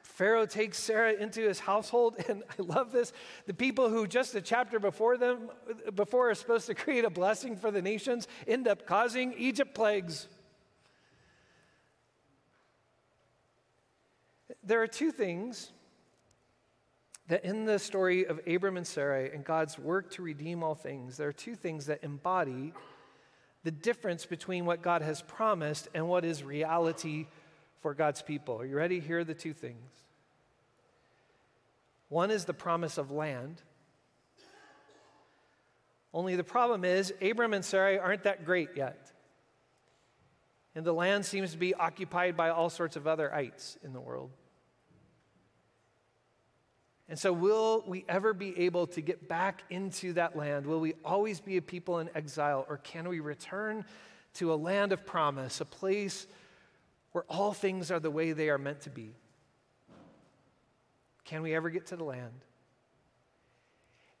Pharaoh 0.00 0.46
takes 0.46 0.78
Sarah 0.78 1.12
into 1.12 1.42
his 1.42 1.58
household, 1.58 2.16
and 2.30 2.42
I 2.48 2.62
love 2.62 2.90
this. 2.90 3.12
The 3.44 3.52
people 3.52 3.90
who 3.90 4.06
just 4.06 4.34
a 4.34 4.40
chapter 4.40 4.80
before 4.80 5.18
them, 5.18 5.50
before 5.94 6.30
are 6.30 6.34
supposed 6.34 6.64
to 6.68 6.74
create 6.74 7.04
a 7.04 7.10
blessing 7.10 7.58
for 7.58 7.70
the 7.70 7.82
nations, 7.82 8.26
end 8.46 8.66
up 8.66 8.86
causing 8.86 9.34
Egypt 9.36 9.74
plagues. 9.74 10.28
There 14.64 14.80
are 14.80 14.86
two 14.86 15.10
things 15.10 15.72
that 17.28 17.44
in 17.44 17.66
the 17.66 17.78
story 17.78 18.26
of 18.26 18.40
Abram 18.46 18.76
and 18.76 18.86
Sarai 18.86 19.30
and 19.32 19.44
God's 19.44 19.78
work 19.78 20.10
to 20.12 20.22
redeem 20.22 20.62
all 20.62 20.74
things, 20.74 21.16
there 21.16 21.28
are 21.28 21.32
two 21.32 21.54
things 21.54 21.86
that 21.86 22.02
embody 22.02 22.72
the 23.64 23.70
difference 23.70 24.24
between 24.24 24.64
what 24.64 24.82
God 24.82 25.02
has 25.02 25.20
promised 25.22 25.88
and 25.92 26.08
what 26.08 26.24
is 26.24 26.42
reality 26.42 27.26
for 27.80 27.92
God's 27.92 28.22
people. 28.22 28.60
Are 28.60 28.64
you 28.64 28.76
ready? 28.76 29.00
Here 29.00 29.18
are 29.18 29.24
the 29.24 29.34
two 29.34 29.52
things. 29.52 29.90
One 32.08 32.30
is 32.30 32.46
the 32.46 32.54
promise 32.54 32.96
of 32.96 33.10
land. 33.10 33.60
Only 36.14 36.36
the 36.36 36.44
problem 36.44 36.84
is, 36.84 37.12
Abram 37.20 37.52
and 37.52 37.64
Sarai 37.64 37.98
aren't 37.98 38.22
that 38.22 38.46
great 38.46 38.70
yet. 38.74 39.12
And 40.74 40.86
the 40.86 40.94
land 40.94 41.26
seems 41.26 41.52
to 41.52 41.58
be 41.58 41.74
occupied 41.74 42.36
by 42.36 42.48
all 42.48 42.70
sorts 42.70 42.96
of 42.96 43.06
other 43.06 43.34
ites 43.34 43.76
in 43.84 43.92
the 43.92 44.00
world. 44.00 44.30
And 47.08 47.18
so, 47.18 47.32
will 47.32 47.84
we 47.86 48.04
ever 48.08 48.34
be 48.34 48.58
able 48.60 48.86
to 48.88 49.00
get 49.00 49.28
back 49.28 49.62
into 49.70 50.12
that 50.14 50.36
land? 50.36 50.66
Will 50.66 50.80
we 50.80 50.94
always 51.04 51.40
be 51.40 51.56
a 51.56 51.62
people 51.62 52.00
in 52.00 52.10
exile? 52.14 52.66
Or 52.68 52.76
can 52.78 53.08
we 53.08 53.20
return 53.20 53.84
to 54.34 54.52
a 54.52 54.56
land 54.56 54.92
of 54.92 55.06
promise, 55.06 55.60
a 55.60 55.64
place 55.64 56.26
where 57.12 57.24
all 57.28 57.54
things 57.54 57.90
are 57.90 57.98
the 57.98 58.10
way 58.10 58.32
they 58.32 58.50
are 58.50 58.58
meant 58.58 58.82
to 58.82 58.90
be? 58.90 59.14
Can 61.24 61.42
we 61.42 61.54
ever 61.54 61.70
get 61.70 61.86
to 61.86 61.96
the 61.96 62.04
land? 62.04 62.44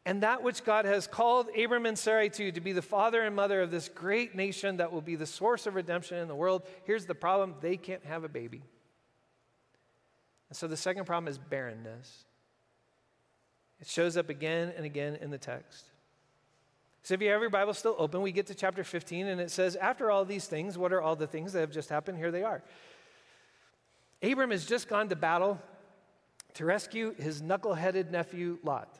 And 0.06 0.22
that 0.22 0.42
which 0.42 0.64
God 0.64 0.86
has 0.86 1.06
called 1.06 1.48
Abram 1.54 1.84
and 1.84 1.98
Sarai 1.98 2.30
to, 2.30 2.50
to 2.52 2.60
be 2.62 2.72
the 2.72 2.80
father 2.80 3.20
and 3.20 3.36
mother 3.36 3.60
of 3.60 3.70
this 3.70 3.90
great 3.90 4.34
nation 4.34 4.78
that 4.78 4.90
will 4.90 5.02
be 5.02 5.16
the 5.16 5.26
source 5.26 5.66
of 5.66 5.74
redemption 5.74 6.16
in 6.16 6.28
the 6.28 6.34
world, 6.34 6.62
here's 6.84 7.04
the 7.04 7.14
problem 7.14 7.54
they 7.60 7.76
can't 7.76 8.04
have 8.06 8.24
a 8.24 8.28
baby. 8.28 8.62
And 10.48 10.56
so 10.56 10.66
the 10.66 10.78
second 10.78 11.04
problem 11.04 11.28
is 11.28 11.36
barrenness. 11.36 12.24
It 13.80 13.86
shows 13.86 14.16
up 14.16 14.28
again 14.28 14.72
and 14.76 14.84
again 14.84 15.16
in 15.20 15.30
the 15.30 15.38
text. 15.38 15.86
So 17.02 17.14
if 17.14 17.22
you 17.22 17.30
have 17.30 17.40
your 17.40 17.50
Bible 17.50 17.74
still 17.74 17.94
open, 17.98 18.22
we 18.22 18.32
get 18.32 18.46
to 18.48 18.54
chapter 18.54 18.84
15, 18.84 19.28
and 19.28 19.40
it 19.40 19.50
says, 19.50 19.76
After 19.76 20.10
all 20.10 20.24
these 20.24 20.46
things, 20.46 20.76
what 20.76 20.92
are 20.92 21.00
all 21.00 21.16
the 21.16 21.26
things 21.26 21.52
that 21.52 21.60
have 21.60 21.70
just 21.70 21.88
happened? 21.88 22.18
Here 22.18 22.30
they 22.30 22.42
are. 22.42 22.62
Abram 24.22 24.50
has 24.50 24.66
just 24.66 24.88
gone 24.88 25.08
to 25.08 25.16
battle 25.16 25.60
to 26.54 26.64
rescue 26.64 27.14
his 27.14 27.40
knuckle-headed 27.40 28.10
nephew 28.10 28.58
Lot, 28.64 28.98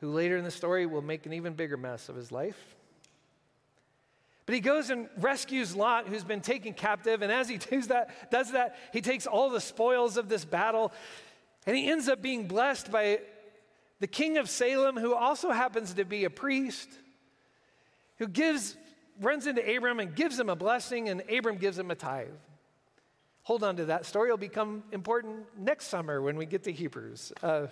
who 0.00 0.10
later 0.10 0.36
in 0.36 0.44
the 0.44 0.50
story 0.50 0.86
will 0.86 1.02
make 1.02 1.24
an 1.24 1.32
even 1.32 1.54
bigger 1.54 1.76
mess 1.76 2.08
of 2.08 2.16
his 2.16 2.32
life. 2.32 2.76
But 4.44 4.54
he 4.54 4.60
goes 4.60 4.90
and 4.90 5.08
rescues 5.18 5.76
Lot, 5.76 6.08
who's 6.08 6.24
been 6.24 6.40
taken 6.40 6.72
captive, 6.72 7.22
and 7.22 7.30
as 7.30 7.48
he 7.48 7.56
does 7.70 7.88
that, 7.88 8.30
does 8.30 8.52
that, 8.52 8.76
he 8.92 9.00
takes 9.00 9.26
all 9.26 9.50
the 9.50 9.60
spoils 9.60 10.16
of 10.16 10.28
this 10.28 10.44
battle, 10.44 10.92
and 11.64 11.76
he 11.76 11.88
ends 11.88 12.08
up 12.08 12.20
being 12.20 12.48
blessed 12.48 12.90
by 12.90 13.20
the 14.00 14.06
king 14.06 14.38
of 14.38 14.48
Salem, 14.48 14.96
who 14.96 15.14
also 15.14 15.50
happens 15.50 15.94
to 15.94 16.04
be 16.04 16.24
a 16.24 16.30
priest, 16.30 16.88
who 18.18 18.28
gives 18.28 18.76
runs 19.20 19.46
into 19.46 19.76
Abram 19.76 20.00
and 20.00 20.14
gives 20.14 20.38
him 20.38 20.48
a 20.48 20.56
blessing, 20.56 21.08
and 21.08 21.22
Abram 21.30 21.56
gives 21.56 21.78
him 21.78 21.90
a 21.90 21.94
tithe. 21.94 22.28
Hold 23.42 23.64
on 23.64 23.76
to 23.76 23.86
that 23.86 24.04
story. 24.06 24.28
It'll 24.28 24.36
become 24.36 24.84
important 24.92 25.46
next 25.58 25.86
summer 25.86 26.20
when 26.20 26.36
we 26.36 26.46
get 26.46 26.64
to 26.64 26.72
Hebrews. 26.72 27.32
Uh, 27.42 27.66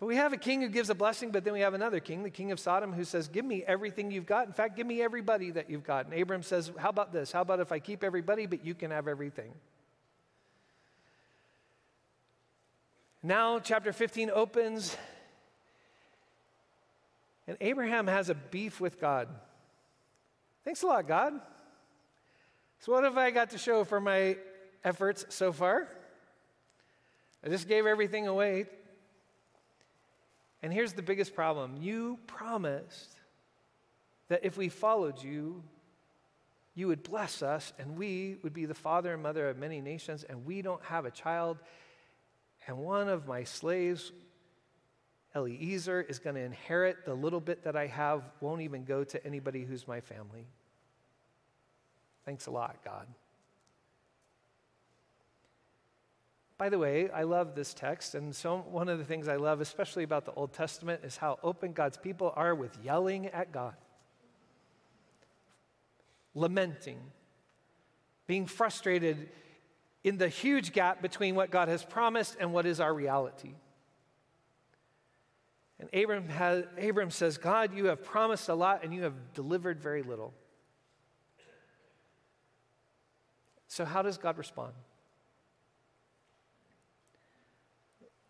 but 0.00 0.06
we 0.06 0.16
have 0.16 0.32
a 0.32 0.36
king 0.36 0.60
who 0.60 0.68
gives 0.68 0.90
a 0.90 0.94
blessing, 0.94 1.30
but 1.30 1.44
then 1.44 1.52
we 1.52 1.60
have 1.60 1.74
another 1.74 2.00
king, 2.00 2.22
the 2.22 2.30
king 2.30 2.52
of 2.52 2.58
Sodom, 2.58 2.92
who 2.92 3.04
says, 3.04 3.28
Give 3.28 3.44
me 3.44 3.62
everything 3.66 4.10
you've 4.10 4.26
got. 4.26 4.46
In 4.46 4.52
fact, 4.52 4.76
give 4.76 4.86
me 4.86 5.00
everybody 5.00 5.50
that 5.52 5.70
you've 5.70 5.84
got. 5.84 6.06
And 6.06 6.20
Abram 6.20 6.42
says, 6.42 6.72
How 6.76 6.88
about 6.88 7.12
this? 7.12 7.30
How 7.30 7.42
about 7.42 7.60
if 7.60 7.70
I 7.70 7.78
keep 7.78 8.02
everybody, 8.02 8.46
but 8.46 8.64
you 8.64 8.74
can 8.74 8.90
have 8.90 9.06
everything? 9.06 9.52
Now, 13.26 13.58
chapter 13.58 13.94
15 13.94 14.30
opens, 14.34 14.94
and 17.48 17.56
Abraham 17.62 18.06
has 18.06 18.28
a 18.28 18.34
beef 18.34 18.82
with 18.82 19.00
God. 19.00 19.28
Thanks 20.62 20.82
a 20.82 20.86
lot, 20.86 21.08
God. 21.08 21.40
So, 22.80 22.92
what 22.92 23.02
have 23.04 23.16
I 23.16 23.30
got 23.30 23.48
to 23.50 23.58
show 23.58 23.82
for 23.84 23.98
my 23.98 24.36
efforts 24.84 25.24
so 25.30 25.54
far? 25.54 25.88
I 27.42 27.48
just 27.48 27.66
gave 27.66 27.86
everything 27.86 28.26
away. 28.26 28.66
And 30.62 30.70
here's 30.70 30.92
the 30.92 31.00
biggest 31.00 31.34
problem 31.34 31.78
you 31.80 32.18
promised 32.26 33.08
that 34.28 34.44
if 34.44 34.58
we 34.58 34.68
followed 34.68 35.22
you, 35.22 35.62
you 36.74 36.88
would 36.88 37.02
bless 37.02 37.40
us, 37.42 37.72
and 37.78 37.96
we 37.96 38.36
would 38.42 38.52
be 38.52 38.66
the 38.66 38.74
father 38.74 39.14
and 39.14 39.22
mother 39.22 39.48
of 39.48 39.56
many 39.56 39.80
nations, 39.80 40.24
and 40.24 40.44
we 40.44 40.60
don't 40.60 40.84
have 40.84 41.06
a 41.06 41.10
child. 41.10 41.56
And 42.66 42.78
one 42.78 43.08
of 43.08 43.26
my 43.26 43.44
slaves, 43.44 44.12
Eliezer, 45.34 46.00
is 46.00 46.18
going 46.18 46.36
to 46.36 46.42
inherit 46.42 47.04
the 47.04 47.14
little 47.14 47.40
bit 47.40 47.64
that 47.64 47.76
I 47.76 47.86
have, 47.88 48.22
won't 48.40 48.62
even 48.62 48.84
go 48.84 49.04
to 49.04 49.26
anybody 49.26 49.64
who's 49.64 49.86
my 49.86 50.00
family. 50.00 50.46
Thanks 52.24 52.46
a 52.46 52.50
lot, 52.50 52.76
God. 52.84 53.06
By 56.56 56.68
the 56.68 56.78
way, 56.78 57.10
I 57.10 57.24
love 57.24 57.54
this 57.54 57.74
text, 57.74 58.14
and 58.14 58.34
so 58.34 58.58
one 58.58 58.88
of 58.88 58.98
the 58.98 59.04
things 59.04 59.28
I 59.28 59.36
love, 59.36 59.60
especially 59.60 60.04
about 60.04 60.24
the 60.24 60.32
Old 60.32 60.52
Testament, 60.52 61.00
is 61.04 61.16
how 61.16 61.38
open 61.42 61.72
God's 61.72 61.98
people 61.98 62.32
are 62.36 62.54
with 62.54 62.78
yelling 62.82 63.26
at 63.26 63.52
God, 63.52 63.74
lamenting, 66.34 67.00
being 68.26 68.46
frustrated 68.46 69.28
in 70.04 70.18
the 70.18 70.28
huge 70.28 70.72
gap 70.72 71.00
between 71.00 71.34
what 71.34 71.50
God 71.50 71.68
has 71.68 71.82
promised 71.82 72.36
and 72.38 72.52
what 72.52 72.66
is 72.66 72.78
our 72.78 72.92
reality. 72.92 73.54
And 75.80 75.88
Abram, 75.92 76.28
has, 76.28 76.64
Abram 76.80 77.10
says, 77.10 77.38
God, 77.38 77.74
you 77.74 77.86
have 77.86 78.04
promised 78.04 78.48
a 78.48 78.54
lot 78.54 78.84
and 78.84 78.94
you 78.94 79.02
have 79.02 79.14
delivered 79.32 79.80
very 79.80 80.02
little. 80.02 80.34
So, 83.66 83.84
how 83.84 84.02
does 84.02 84.18
God 84.18 84.38
respond? 84.38 84.72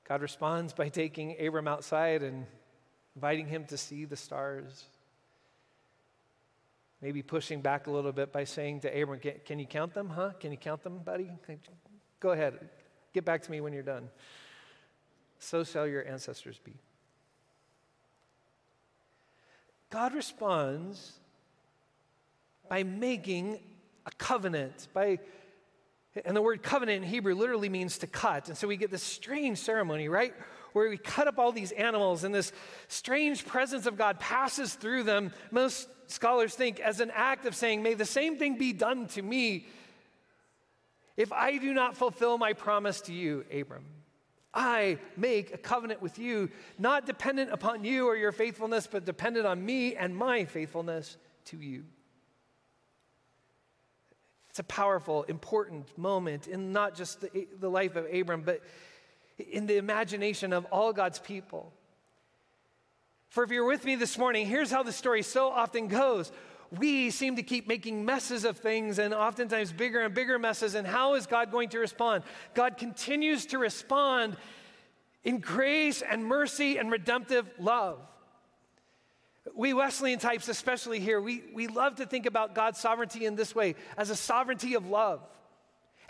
God 0.09 0.23
responds 0.23 0.73
by 0.73 0.89
taking 0.89 1.37
Abram 1.45 1.69
outside 1.69 2.23
and 2.23 2.47
inviting 3.15 3.47
him 3.47 3.65
to 3.67 3.77
see 3.77 4.05
the 4.05 4.17
stars. 4.17 4.85
Maybe 7.05 7.21
pushing 7.21 7.61
back 7.61 7.87
a 7.87 7.91
little 7.91 8.13
bit 8.13 8.33
by 8.33 8.45
saying 8.45 8.81
to 8.81 8.89
Abram, 8.89 9.21
Can, 9.45 9.59
you 9.59 9.67
count 9.67 9.93
them, 9.93 10.09
huh? 10.09 10.31
Can 10.41 10.53
you 10.53 10.57
count 10.57 10.83
them, 10.83 11.01
buddy? 11.05 11.31
Go 12.19 12.31
ahead. 12.31 12.59
Get 13.13 13.27
back 13.27 13.43
to 13.43 13.51
me 13.51 13.61
when 13.61 13.75
you're 13.75 13.83
done. 13.83 14.09
So 15.39 15.65
shall 15.65 15.87
your 15.87 16.03
ancestors 16.09 16.59
be. 16.65 16.73
God 19.91 20.15
responds 20.15 21.19
by 22.71 22.85
making 22.85 23.59
a 24.07 24.11
covenant, 24.17 24.89
by 24.95 25.19
and 26.25 26.35
the 26.35 26.41
word 26.41 26.63
covenant 26.63 27.05
in 27.05 27.11
Hebrew 27.11 27.35
literally 27.35 27.69
means 27.69 27.99
to 27.99 28.07
cut. 28.07 28.49
And 28.49 28.57
so 28.57 28.67
we 28.67 28.79
get 28.79 28.91
this 28.91 29.03
strange 29.03 29.59
ceremony, 29.59 30.09
right? 30.09 30.33
Where 30.73 30.89
we 30.89 30.97
cut 30.97 31.29
up 31.29 31.39
all 31.39 31.53
these 31.53 31.73
animals, 31.73 32.25
and 32.25 32.35
this 32.35 32.51
strange 32.89 33.45
presence 33.45 33.85
of 33.85 33.99
God 33.99 34.19
passes 34.21 34.73
through 34.73 35.03
them. 35.03 35.33
Most 35.51 35.87
scholars 36.07 36.55
think 36.55 36.81
as 36.81 37.01
an 37.01 37.11
act 37.15 37.47
of 37.47 37.55
saying, 37.55 37.83
May 37.83 37.95
the 37.95 38.05
same 38.05 38.37
thing 38.37 38.57
be 38.57 38.73
done 38.73 39.07
to 39.09 39.23
me 39.23 39.67
if 41.17 41.33
I 41.33 41.59
do 41.59 41.73
not 41.73 41.97
fulfill 41.97 42.39
my 42.39 42.53
promise 42.53 43.01
to 43.03 43.13
you, 43.13 43.45
Abram. 43.53 43.85
I 44.53 44.99
make 45.17 45.53
a 45.53 45.59
covenant 45.59 46.01
with 46.01 46.19
you, 46.19 46.51
not 46.79 47.07
dependent 47.07 47.53
upon 47.53 47.85
you 47.85 48.07
or 48.07 48.17
your 48.17 48.33
faithfulness, 48.33 48.87
but 48.87 49.05
dependent 49.05 49.47
on 49.47 49.65
me 49.65 49.97
and 49.97 50.17
my 50.17 50.45
faithfulness 50.45 51.17
to 51.47 51.57
you. 51.57 51.85
It's 54.51 54.61
a 54.61 54.65
powerful, 54.65 55.25
important 55.25 55.99
moment 55.99 56.47
in 56.47 56.73
not 56.73 56.95
just 56.95 57.21
the, 57.21 57.49
the 57.59 57.69
life 57.69 57.97
of 57.97 58.07
Abram, 58.13 58.43
but 58.43 58.61
in 59.51 59.67
the 59.67 59.77
imagination 59.77 60.53
of 60.53 60.65
all 60.67 60.93
God's 60.93 61.19
people. 61.19 61.73
For 63.35 63.43
if 63.43 63.51
you're 63.51 63.67
with 63.67 63.85
me 63.85 63.97
this 63.97 64.17
morning, 64.17 64.47
here's 64.47 64.71
how 64.71 64.85
the 64.85 64.93
story 64.93 65.25
so 65.25 65.49
often 65.49 65.89
goes. 65.89 66.31
we 66.71 67.11
seem 67.11 67.35
to 67.35 67.43
keep 67.43 67.67
making 67.67 68.05
messes 68.05 68.45
of 68.45 68.59
things 68.59 69.01
and 69.01 69.13
oftentimes 69.13 69.73
bigger 69.73 70.03
and 70.03 70.15
bigger 70.15 70.39
messes. 70.39 70.77
And 70.77 70.87
how 70.87 71.15
is 71.15 71.27
God 71.27 71.51
going 71.51 71.69
to 71.71 71.81
respond? 71.81 72.23
God 72.55 72.77
continues 72.77 73.47
to 73.47 73.59
respond 73.59 74.37
in 75.25 75.41
grace 75.41 76.01
and 76.01 76.25
mercy 76.25 76.79
and 76.79 76.93
redemptive 76.93 77.51
love. 77.59 77.99
We 79.53 79.75
Wesleyan 79.75 80.21
types, 80.21 80.47
especially 80.47 81.01
here, 81.01 81.21
we, 81.21 81.43
we 81.53 81.67
love 81.67 81.97
to 81.97 82.07
think 82.07 82.27
about 82.27 82.55
God's 82.55 82.79
sovereignty 82.79 83.27
in 83.27 83.35
this 83.35 83.53
way 83.53 83.75
as 83.97 84.11
a 84.11 84.17
sovereignty 84.17 84.75
of 84.75 84.87
love. 84.87 85.21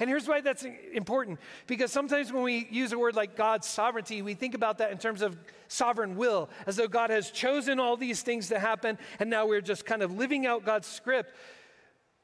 And 0.01 0.11
here's 0.11 0.27
why 0.27 0.41
that's 0.41 0.65
important 0.93 1.39
because 1.67 1.93
sometimes 1.93 2.33
when 2.33 2.43
we 2.43 2.67
use 2.71 2.93
a 2.93 2.99
word 2.99 3.15
like 3.15 3.37
God's 3.37 3.69
sovereignty, 3.69 4.23
we 4.23 4.35
think 4.35 4.55
about 4.55 4.79
that 4.79 4.91
in 4.91 4.99
terms 4.99 5.23
of 5.23 5.37
sovereign 5.69 6.17
will, 6.17 6.49
as 6.67 6.77
though 6.77 6.89
God 6.89 7.11
has 7.11 7.31
chosen 7.31 7.79
all 7.79 7.97
these 7.97 8.23
things 8.23 8.49
to 8.49 8.59
happen 8.59 8.99
and 9.21 9.31
now 9.31 9.47
we're 9.47 9.61
just 9.61 9.87
kind 9.87 10.03
of 10.03 10.13
living 10.13 10.47
out 10.47 10.65
God's 10.65 10.89
script. 10.89 11.35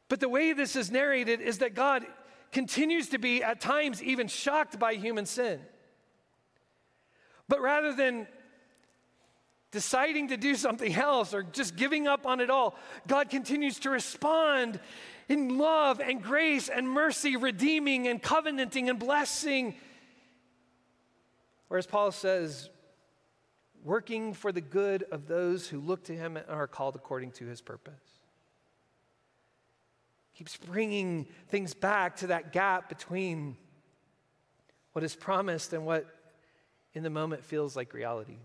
But 0.08 0.18
the 0.18 0.28
way 0.28 0.52
this 0.52 0.74
is 0.74 0.90
narrated 0.90 1.40
is 1.40 1.58
that 1.58 1.74
God 1.74 2.04
continues 2.50 3.10
to 3.10 3.18
be 3.18 3.42
at 3.42 3.60
times 3.60 4.02
even 4.02 4.26
shocked 4.26 4.78
by 4.78 4.94
human 4.94 5.24
sin. 5.24 5.60
But 7.48 7.60
rather 7.60 7.94
than 7.94 8.26
deciding 9.70 10.28
to 10.28 10.36
do 10.36 10.54
something 10.54 10.92
else 10.96 11.32
or 11.34 11.42
just 11.42 11.76
giving 11.76 12.06
up 12.06 12.26
on 12.26 12.40
it 12.40 12.50
all, 12.50 12.76
God 13.06 13.30
continues 13.30 13.78
to 13.80 13.90
respond 13.90 14.80
in 15.30 15.58
love 15.58 16.00
and 16.00 16.20
grace 16.20 16.68
and 16.68 16.90
mercy, 16.90 17.36
redeeming 17.36 18.08
and 18.08 18.20
covenanting 18.20 18.90
and 18.90 18.98
blessing. 18.98 19.76
Whereas 21.68 21.86
Paul 21.86 22.10
says, 22.10 22.68
working 23.84 24.34
for 24.34 24.50
the 24.50 24.60
good 24.60 25.04
of 25.12 25.28
those 25.28 25.68
who 25.68 25.78
look 25.78 26.02
to 26.04 26.16
him 26.16 26.36
and 26.36 26.44
are 26.48 26.66
called 26.66 26.96
according 26.96 27.30
to 27.30 27.46
his 27.46 27.60
purpose. 27.60 27.94
Keeps 30.34 30.56
bringing 30.56 31.28
things 31.46 31.74
back 31.74 32.16
to 32.16 32.26
that 32.26 32.52
gap 32.52 32.88
between 32.88 33.56
what 34.94 35.04
is 35.04 35.14
promised 35.14 35.72
and 35.72 35.86
what 35.86 36.06
in 36.92 37.04
the 37.04 37.10
moment 37.10 37.44
feels 37.44 37.76
like 37.76 37.94
reality. 37.94 38.38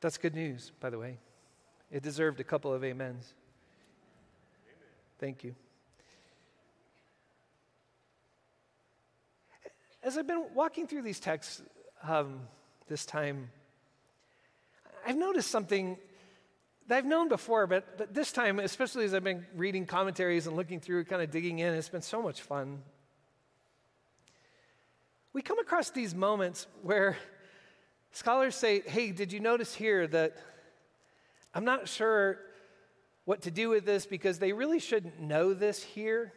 That's 0.00 0.16
good 0.16 0.34
news, 0.34 0.72
by 0.80 0.88
the 0.88 0.98
way. 0.98 1.18
It 1.90 2.02
deserved 2.02 2.40
a 2.40 2.44
couple 2.44 2.72
of 2.72 2.82
amens. 2.82 3.34
Thank 5.20 5.44
you. 5.44 5.54
As 10.02 10.16
I've 10.16 10.26
been 10.26 10.46
walking 10.54 10.86
through 10.86 11.02
these 11.02 11.20
texts 11.20 11.60
um, 12.02 12.40
this 12.88 13.04
time, 13.04 13.50
I've 15.06 15.18
noticed 15.18 15.50
something 15.50 15.98
that 16.86 16.96
I've 16.96 17.04
known 17.04 17.28
before, 17.28 17.66
but, 17.66 17.98
but 17.98 18.14
this 18.14 18.32
time, 18.32 18.58
especially 18.60 19.04
as 19.04 19.12
I've 19.12 19.22
been 19.22 19.44
reading 19.54 19.84
commentaries 19.84 20.46
and 20.46 20.56
looking 20.56 20.80
through, 20.80 21.04
kind 21.04 21.20
of 21.20 21.30
digging 21.30 21.58
in, 21.58 21.74
it's 21.74 21.90
been 21.90 22.00
so 22.00 22.22
much 22.22 22.40
fun. 22.40 22.82
We 25.34 25.42
come 25.42 25.58
across 25.58 25.90
these 25.90 26.14
moments 26.14 26.66
where 26.82 27.18
scholars 28.12 28.54
say, 28.54 28.80
hey, 28.80 29.12
did 29.12 29.34
you 29.34 29.40
notice 29.40 29.74
here 29.74 30.06
that 30.06 30.38
I'm 31.54 31.66
not 31.66 31.88
sure 31.88 32.38
what 33.30 33.42
to 33.42 33.50
do 33.52 33.68
with 33.68 33.84
this 33.84 34.06
because 34.06 34.40
they 34.40 34.52
really 34.52 34.80
shouldn't 34.80 35.20
know 35.20 35.54
this 35.54 35.84
here, 35.84 36.32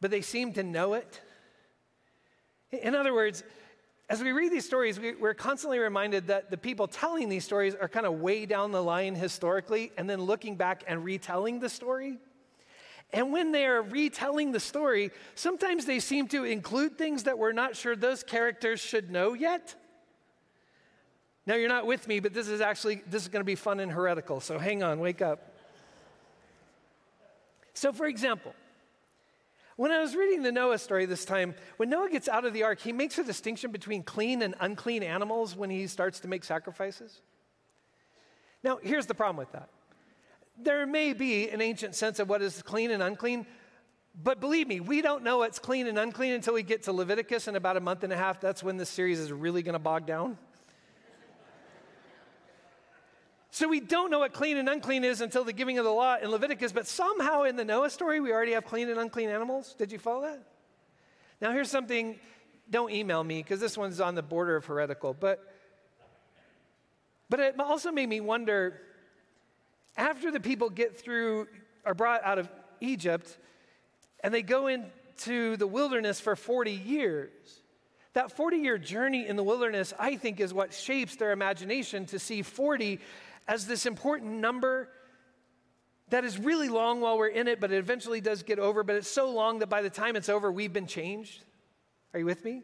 but 0.00 0.12
they 0.12 0.20
seem 0.20 0.52
to 0.52 0.62
know 0.62 0.94
it. 0.94 1.20
In 2.70 2.94
other 2.94 3.12
words, 3.12 3.42
as 4.08 4.22
we 4.22 4.30
read 4.30 4.52
these 4.52 4.64
stories, 4.64 5.00
we, 5.00 5.20
are 5.20 5.34
constantly 5.34 5.80
reminded 5.80 6.28
that 6.28 6.52
the 6.52 6.56
people 6.56 6.86
telling 6.86 7.28
these 7.28 7.44
stories 7.44 7.74
are 7.74 7.88
kind 7.88 8.06
of 8.06 8.20
way 8.20 8.46
down 8.46 8.70
the 8.70 8.80
line 8.80 9.16
historically 9.16 9.90
and 9.98 10.08
then 10.08 10.20
looking 10.20 10.54
back 10.54 10.84
and 10.86 11.04
retelling 11.04 11.58
the 11.58 11.68
story. 11.68 12.18
And 13.12 13.32
when 13.32 13.50
they 13.50 13.66
are 13.66 13.82
retelling 13.82 14.52
the 14.52 14.60
story, 14.60 15.10
sometimes 15.34 15.86
they 15.86 15.98
seem 15.98 16.28
to 16.28 16.44
include 16.44 16.96
things 16.96 17.24
that 17.24 17.36
we're 17.36 17.50
not 17.50 17.74
sure 17.74 17.96
those 17.96 18.22
characters 18.22 18.78
should 18.78 19.10
know 19.10 19.32
yet. 19.32 19.74
Now 21.46 21.54
you're 21.54 21.68
not 21.68 21.86
with 21.86 22.06
me, 22.06 22.20
but 22.20 22.32
this 22.32 22.48
is 22.48 22.60
actually 22.60 23.02
this 23.08 23.22
is 23.22 23.28
going 23.28 23.40
to 23.40 23.44
be 23.44 23.56
fun 23.56 23.80
and 23.80 23.90
heretical. 23.90 24.40
So 24.40 24.58
hang 24.58 24.82
on, 24.82 25.00
wake 25.00 25.22
up. 25.22 25.54
So 27.74 27.92
for 27.92 28.06
example, 28.06 28.54
when 29.76 29.90
I 29.90 30.00
was 30.00 30.14
reading 30.14 30.42
the 30.42 30.52
Noah 30.52 30.78
story 30.78 31.06
this 31.06 31.24
time, 31.24 31.54
when 31.78 31.88
Noah 31.88 32.10
gets 32.10 32.28
out 32.28 32.44
of 32.44 32.52
the 32.52 32.62
ark, 32.62 32.80
he 32.80 32.92
makes 32.92 33.18
a 33.18 33.24
distinction 33.24 33.72
between 33.72 34.02
clean 34.02 34.42
and 34.42 34.54
unclean 34.60 35.02
animals 35.02 35.56
when 35.56 35.70
he 35.70 35.86
starts 35.86 36.20
to 36.20 36.28
make 36.28 36.44
sacrifices. 36.44 37.20
Now, 38.62 38.78
here's 38.82 39.06
the 39.06 39.14
problem 39.14 39.38
with 39.38 39.50
that. 39.52 39.70
There 40.58 40.86
may 40.86 41.14
be 41.14 41.48
an 41.48 41.60
ancient 41.60 41.94
sense 41.94 42.18
of 42.18 42.28
what 42.28 42.42
is 42.42 42.62
clean 42.62 42.90
and 42.90 43.02
unclean, 43.02 43.46
but 44.14 44.38
believe 44.38 44.68
me, 44.68 44.78
we 44.78 45.00
don't 45.00 45.24
know 45.24 45.38
what's 45.38 45.58
clean 45.58 45.86
and 45.86 45.98
unclean 45.98 46.34
until 46.34 46.54
we 46.54 46.62
get 46.62 46.84
to 46.84 46.92
Leviticus 46.92 47.48
in 47.48 47.56
about 47.56 47.76
a 47.78 47.80
month 47.80 48.04
and 48.04 48.12
a 48.12 48.16
half. 48.16 48.40
That's 48.40 48.62
when 48.62 48.76
this 48.76 48.90
series 48.90 49.18
is 49.18 49.32
really 49.32 49.62
going 49.62 49.72
to 49.72 49.78
bog 49.78 50.06
down. 50.06 50.36
So 53.54 53.68
we 53.68 53.80
don't 53.80 54.10
know 54.10 54.20
what 54.20 54.32
clean 54.32 54.56
and 54.56 54.66
unclean 54.66 55.04
is 55.04 55.20
until 55.20 55.44
the 55.44 55.52
giving 55.52 55.76
of 55.76 55.84
the 55.84 55.90
law 55.90 56.16
in 56.16 56.30
Leviticus, 56.30 56.72
but 56.72 56.86
somehow 56.86 57.42
in 57.42 57.54
the 57.54 57.66
Noah 57.66 57.90
story, 57.90 58.18
we 58.18 58.32
already 58.32 58.52
have 58.52 58.64
clean 58.64 58.88
and 58.88 58.98
unclean 58.98 59.28
animals. 59.28 59.74
Did 59.74 59.92
you 59.92 59.98
follow 59.98 60.22
that? 60.22 60.42
Now, 61.38 61.52
here's 61.52 61.70
something, 61.70 62.18
don't 62.70 62.90
email 62.90 63.22
me 63.22 63.42
because 63.42 63.60
this 63.60 63.76
one's 63.76 64.00
on 64.00 64.14
the 64.14 64.22
border 64.22 64.56
of 64.56 64.64
heretical, 64.64 65.12
but, 65.12 65.54
but 67.28 67.40
it 67.40 67.60
also 67.60 67.92
made 67.92 68.08
me 68.08 68.20
wonder 68.20 68.80
after 69.98 70.30
the 70.30 70.40
people 70.40 70.70
get 70.70 70.98
through, 70.98 71.46
are 71.84 71.92
brought 71.92 72.24
out 72.24 72.38
of 72.38 72.48
Egypt, 72.80 73.36
and 74.20 74.32
they 74.32 74.40
go 74.40 74.68
into 74.68 75.58
the 75.58 75.66
wilderness 75.66 76.20
for 76.20 76.36
40 76.36 76.72
years. 76.72 77.30
That 78.14 78.32
40 78.32 78.56
year 78.56 78.78
journey 78.78 79.26
in 79.26 79.36
the 79.36 79.42
wilderness, 79.42 79.92
I 79.98 80.16
think, 80.16 80.40
is 80.40 80.54
what 80.54 80.72
shapes 80.72 81.16
their 81.16 81.32
imagination 81.32 82.06
to 82.06 82.18
see 82.18 82.40
40 82.40 82.98
as 83.48 83.66
this 83.66 83.86
important 83.86 84.32
number 84.32 84.88
that 86.10 86.24
is 86.24 86.38
really 86.38 86.68
long 86.68 87.00
while 87.00 87.16
we're 87.16 87.28
in 87.28 87.48
it, 87.48 87.58
but 87.58 87.72
it 87.72 87.78
eventually 87.78 88.20
does 88.20 88.42
get 88.42 88.58
over. 88.58 88.82
But 88.82 88.96
it's 88.96 89.10
so 89.10 89.30
long 89.30 89.60
that 89.60 89.68
by 89.68 89.80
the 89.80 89.90
time 89.90 90.14
it's 90.14 90.28
over, 90.28 90.52
we've 90.52 90.72
been 90.72 90.86
changed. 90.86 91.42
Are 92.12 92.20
you 92.20 92.26
with 92.26 92.44
me? 92.44 92.62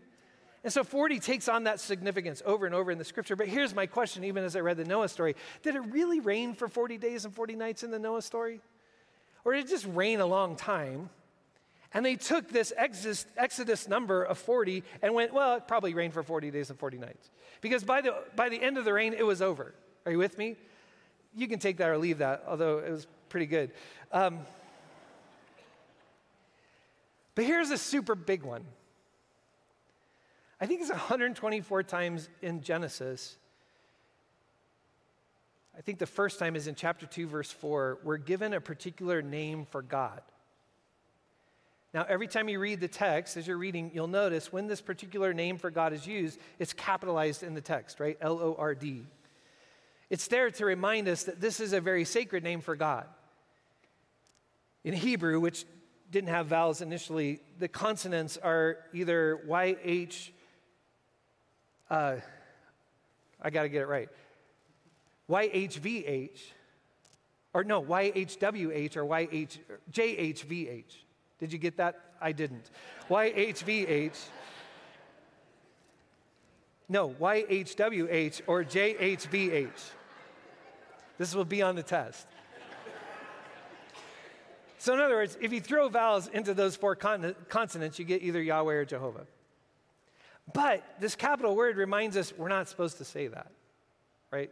And 0.65 0.73
so 0.73 0.85
40 0.85 1.19
takes 1.21 1.49
on 1.49 1.65
that 1.65 1.81
significance 1.81 2.43
over 2.45 2.67
and 2.67 2.75
over 2.75 2.91
in 2.91 2.99
the 2.99 3.05
scripture. 3.05 3.37
But 3.37 3.49
here's 3.49 3.75
my 3.75 3.87
question, 3.87 4.25
even 4.25 4.45
as 4.45 4.57
I 4.57 4.61
read 4.61 4.77
the 4.77 4.85
Noah 4.85 5.09
story 5.09 5.35
Did 5.63 5.77
it 5.77 5.81
really 5.81 6.21
rain 6.21 6.55
for 6.55 6.69
40 6.69 6.99
days 6.99 7.25
and 7.25 7.35
40 7.35 7.57
nights 7.57 7.83
in 7.83 7.91
the 7.91 7.99
Noah 7.99 8.23
story? 8.23 8.61
Or 9.45 9.55
did 9.55 9.65
it 9.65 9.69
just 9.69 9.87
rain 9.87 10.21
a 10.21 10.27
long 10.27 10.57
time? 10.57 11.09
And 11.95 12.05
they 12.05 12.17
took 12.17 12.51
this 12.51 12.73
exodus, 12.77 13.89
number 13.89 14.23
of 14.23 14.37
40 14.37 14.85
and 15.01 15.15
went, 15.15 15.33
well, 15.33 15.57
it 15.57 15.67
probably 15.67 15.95
rained 15.95 16.13
for 16.13 16.23
40 16.23 16.51
days 16.51 16.69
and 16.69 16.79
40 16.79 16.99
nights. 16.99 17.31
Because 17.63 17.83
by 17.83 18.03
the, 18.03 18.15
by 18.37 18.51
the 18.51 18.63
end 18.63 18.77
of 18.77 18.85
the 18.85 18.93
rain, 18.93 19.15
it 19.15 19.25
was 19.25 19.41
over. 19.41 19.75
Are 20.05 20.13
you 20.13 20.19
with 20.19 20.37
me? 20.37 20.57
You 21.35 21.49
can 21.49 21.59
take 21.59 21.77
that 21.79 21.89
or 21.89 21.99
leave 21.99 22.19
that, 22.19 22.45
although 22.47 22.79
it 22.79 22.91
was 22.91 23.07
pretty 23.29 23.47
good. 23.47 23.71
Um, 24.13 24.41
but 27.35 27.45
here's 27.45 27.71
a 27.71 27.79
super 27.79 28.15
big 28.15 28.43
one. 28.43 28.65
I 30.61 30.67
think 30.67 30.81
it's 30.81 30.91
124 30.91 31.83
times 31.85 32.29
in 32.43 32.63
Genesis. 32.63 33.37
I 35.77 35.81
think 35.81 35.99
the 35.99 36.07
first 36.07 36.41
time 36.41 36.57
is 36.57 36.67
in 36.67 36.75
chapter 36.75 37.07
2, 37.07 37.29
verse 37.29 37.53
4. 37.53 37.99
We're 38.03 38.17
given 38.17 38.53
a 38.53 38.61
particular 38.61 39.23
name 39.23 39.67
for 39.71 39.83
God. 39.83 40.21
Now, 41.95 42.05
every 42.09 42.27
time 42.27 42.49
you 42.49 42.59
read 42.59 42.81
the 42.81 42.89
text, 42.89 43.37
as 43.37 43.47
you're 43.47 43.57
reading, 43.57 43.93
you'll 43.95 44.09
notice 44.09 44.53
when 44.53 44.67
this 44.67 44.81
particular 44.81 45.33
name 45.33 45.57
for 45.57 45.71
God 45.71 45.93
is 45.93 46.07
used, 46.07 46.39
it's 46.59 46.73
capitalized 46.73 47.43
in 47.43 47.55
the 47.55 47.61
text, 47.61 48.01
right? 48.01 48.19
L 48.21 48.41
O 48.41 48.57
R 48.59 48.75
D. 48.75 49.07
It's 50.11 50.27
there 50.29 50.51
to 50.51 50.65
remind 50.65 51.09
us 51.09 51.25
that 51.25 51.41
this 51.41 51.61
is 51.61 51.73
a 51.73 51.81
very 51.81 52.05
sacred 52.05 52.43
name 52.43 52.61
for 52.61 52.77
God. 52.77 53.07
In 54.85 54.95
Hebrew, 54.95 55.39
which 55.41 55.67
didn't 56.11 56.31
have 56.31 56.47
vowels 56.47 56.81
initially, 56.81 57.41
the 57.59 57.69
consonants 57.69 58.39
are 58.39 58.79
either 58.95 59.41
YH, 59.47 60.31
uh, 61.91 62.17
I 63.43 63.51
got 63.51 63.63
to 63.63 63.69
get 63.69 63.83
it 63.83 63.89
right, 63.89 64.09
YHVH, 65.29 66.41
or 67.53 67.65
no, 67.65 67.83
YHWH 67.83 68.97
or 68.97 69.05
YH, 69.05 69.59
JHVH. 69.93 70.95
Did 71.39 71.53
you 71.53 71.59
get 71.59 71.77
that? 71.77 72.01
I 72.21 72.33
didn't. 72.33 72.71
YHVH. 73.11 74.19
No, 76.89 77.11
YHWH 77.11 78.43
or 78.47 78.65
JHVH. 78.65 79.69
This 81.19 81.35
will 81.35 81.45
be 81.45 81.63
on 81.63 81.75
the 81.75 81.83
test. 81.83 82.27
So, 84.79 84.95
in 84.95 85.01
other 85.01 85.17
words, 85.17 85.37
if 85.41 85.53
you 85.53 85.61
throw 85.61 85.89
vowels 85.89 86.29
into 86.29 86.55
those 86.55 86.77
four 86.77 86.95
con- 86.95 87.35
consonants, 87.49 87.99
you 87.99 88.05
get 88.05 88.23
either 88.23 88.41
Yahweh 88.41 88.75
or 88.75 88.85
Jehovah. 88.85 89.27
But 90.55 90.85
this 91.01 91.17
capital 91.17 91.57
word 91.57 91.77
reminds 91.77 92.17
us 92.17 92.33
we're 92.37 92.49
not 92.49 92.69
supposed 92.69 92.99
to 92.99 93.05
say 93.05 93.27
that, 93.27 93.51
right? 94.31 94.51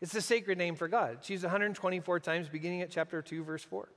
It's 0.00 0.12
the 0.12 0.20
sacred 0.20 0.58
name 0.58 0.74
for 0.74 0.88
God. 0.88 1.14
It's 1.14 1.30
used 1.30 1.44
124 1.44 2.20
times, 2.20 2.48
beginning 2.48 2.82
at 2.82 2.90
chapter 2.90 3.22
2, 3.22 3.44
verse 3.44 3.62
4. 3.62 3.88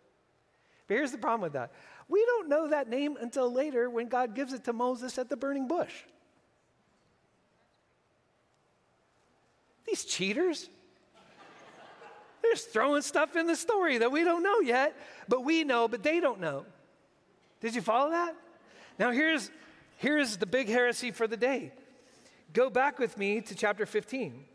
But 0.88 0.94
here's 0.94 1.12
the 1.12 1.18
problem 1.18 1.42
with 1.42 1.54
that 1.54 1.72
we 2.08 2.24
don't 2.26 2.48
know 2.48 2.70
that 2.70 2.88
name 2.88 3.18
until 3.20 3.52
later 3.52 3.90
when 3.90 4.08
God 4.08 4.36
gives 4.36 4.54
it 4.54 4.64
to 4.66 4.74
Moses 4.74 5.18
at 5.18 5.30
the 5.30 5.38
burning 5.38 5.68
bush. 5.68 5.94
These 9.86 10.06
cheaters. 10.06 10.70
They're 12.42 12.54
just 12.54 12.72
throwing 12.72 13.02
stuff 13.02 13.36
in 13.36 13.48
the 13.48 13.56
story 13.56 13.98
that 13.98 14.12
we 14.12 14.24
don't 14.24 14.44
know 14.44 14.60
yet, 14.60 14.96
but 15.28 15.44
we 15.44 15.64
know, 15.64 15.88
but 15.88 16.04
they 16.04 16.20
don't 16.20 16.40
know. 16.40 16.66
Did 17.62 17.76
you 17.76 17.82
follow 17.82 18.12
that? 18.12 18.36
Now, 18.98 19.12
here's, 19.12 19.52
here's 19.98 20.38
the 20.38 20.46
big 20.46 20.68
heresy 20.68 21.12
for 21.12 21.28
the 21.28 21.38
day. 21.38 21.72
Go 22.54 22.70
back 22.70 23.00
with 23.00 23.18
me 23.18 23.42
to 23.42 23.56
chapter 23.56 23.86
15, 23.86 24.46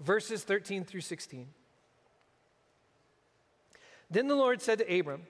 verses 0.00 0.42
13 0.44 0.84
through 0.84 1.02
16. 1.02 1.46
Then 4.10 4.28
the 4.28 4.34
Lord 4.34 4.60
said 4.60 4.78
to 4.78 4.98
Abram, 4.98 5.22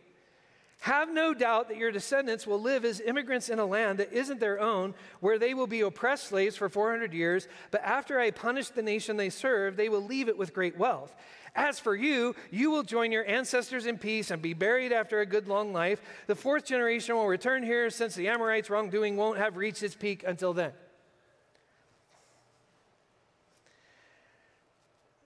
have 0.83 1.15
no 1.15 1.33
doubt 1.33 1.69
that 1.69 1.77
your 1.77 1.93
descendants 1.93 2.45
will 2.45 2.61
live 2.61 2.85
as 2.85 3.01
immigrants 3.01 3.49
in 3.49 3.61
a 3.61 3.65
land 3.65 4.01
that 4.01 4.13
isn't 4.13 4.41
their 4.41 4.59
own, 4.59 4.95
where 5.21 5.39
they 5.39 5.55
will 5.55 5.69
be 5.69 5.83
oppressed 5.83 6.25
slaves 6.25 6.57
for 6.57 6.69
400 6.69 7.15
years. 7.15 7.47
But 7.71 7.85
after 7.85 8.19
I 8.19 8.33
punish 8.33 8.69
the 8.71 8.83
nation 8.83 9.17
they 9.17 9.31
serve, 9.31 9.77
they 9.77 9.89
will 9.89 10.05
leave 10.05 10.29
it 10.29 10.37
with 10.37 10.53
great 10.53 10.77
wealth. 10.77 11.15
As 11.55 11.79
for 11.79 11.95
you, 11.95 12.35
you 12.51 12.73
will 12.73 12.83
join 12.83 13.13
your 13.13 13.25
ancestors 13.27 13.87
in 13.87 13.97
peace 13.97 14.33
and 14.33 14.43
be 14.43 14.55
buried 14.55 14.91
after 14.91 15.21
a 15.21 15.27
good 15.27 15.47
long 15.47 15.73
life. 15.73 16.03
The 16.27 16.35
fourth 16.35 16.65
generation 16.65 17.15
will 17.15 17.29
return 17.29 17.63
here, 17.63 17.89
since 17.89 18.17
the 18.17 18.27
Amorites' 18.27 18.69
wrongdoing 18.69 19.17
won't 19.17 19.39
have 19.39 19.57
reached 19.57 19.85
its 19.85 19.95
peak 19.95 20.25
until 20.27 20.53
then. 20.53 20.73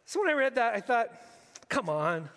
So 0.04 0.20
when 0.20 0.28
I 0.28 0.34
read 0.34 0.56
that, 0.56 0.74
I 0.74 0.80
thought, 0.80 1.08
come 1.70 1.88
on. 1.88 2.28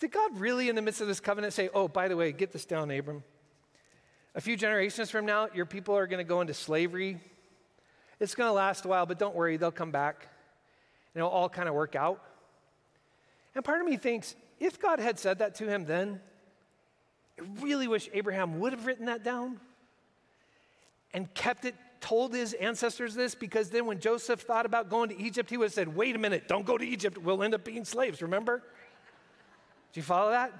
Did 0.00 0.12
God 0.12 0.38
really, 0.38 0.68
in 0.68 0.76
the 0.76 0.82
midst 0.82 1.00
of 1.00 1.08
this 1.08 1.20
covenant, 1.20 1.52
say, 1.52 1.70
oh, 1.74 1.88
by 1.88 2.08
the 2.08 2.16
way, 2.16 2.30
get 2.32 2.52
this 2.52 2.64
down, 2.64 2.90
Abram? 2.90 3.24
A 4.34 4.40
few 4.40 4.56
generations 4.56 5.10
from 5.10 5.26
now, 5.26 5.48
your 5.52 5.66
people 5.66 5.96
are 5.96 6.06
going 6.06 6.24
to 6.24 6.28
go 6.28 6.40
into 6.40 6.54
slavery. 6.54 7.18
It's 8.20 8.34
going 8.34 8.48
to 8.48 8.52
last 8.52 8.84
a 8.84 8.88
while, 8.88 9.06
but 9.06 9.18
don't 9.18 9.34
worry, 9.34 9.56
they'll 9.56 9.72
come 9.72 9.90
back. 9.90 10.28
And 11.14 11.20
it'll 11.20 11.30
all 11.30 11.48
kind 11.48 11.68
of 11.68 11.74
work 11.74 11.96
out. 11.96 12.22
And 13.54 13.64
part 13.64 13.80
of 13.80 13.86
me 13.86 13.96
thinks, 13.96 14.36
if 14.60 14.80
God 14.80 15.00
had 15.00 15.18
said 15.18 15.40
that 15.40 15.56
to 15.56 15.66
him 15.66 15.84
then, 15.84 16.20
I 17.40 17.44
really 17.60 17.88
wish 17.88 18.08
Abraham 18.12 18.60
would 18.60 18.72
have 18.72 18.86
written 18.86 19.06
that 19.06 19.24
down 19.24 19.58
and 21.12 21.32
kept 21.34 21.64
it, 21.64 21.74
told 22.00 22.34
his 22.34 22.52
ancestors 22.54 23.14
this, 23.14 23.34
because 23.34 23.70
then 23.70 23.86
when 23.86 23.98
Joseph 23.98 24.42
thought 24.42 24.66
about 24.66 24.88
going 24.88 25.08
to 25.08 25.20
Egypt, 25.20 25.50
he 25.50 25.56
would 25.56 25.66
have 25.66 25.72
said, 25.72 25.96
wait 25.96 26.14
a 26.14 26.18
minute, 26.18 26.46
don't 26.46 26.66
go 26.66 26.78
to 26.78 26.84
Egypt, 26.84 27.18
we'll 27.18 27.42
end 27.42 27.54
up 27.54 27.64
being 27.64 27.84
slaves, 27.84 28.22
remember? 28.22 28.62
Do 29.92 30.00
you 30.00 30.02
follow 30.02 30.30
that? 30.30 30.52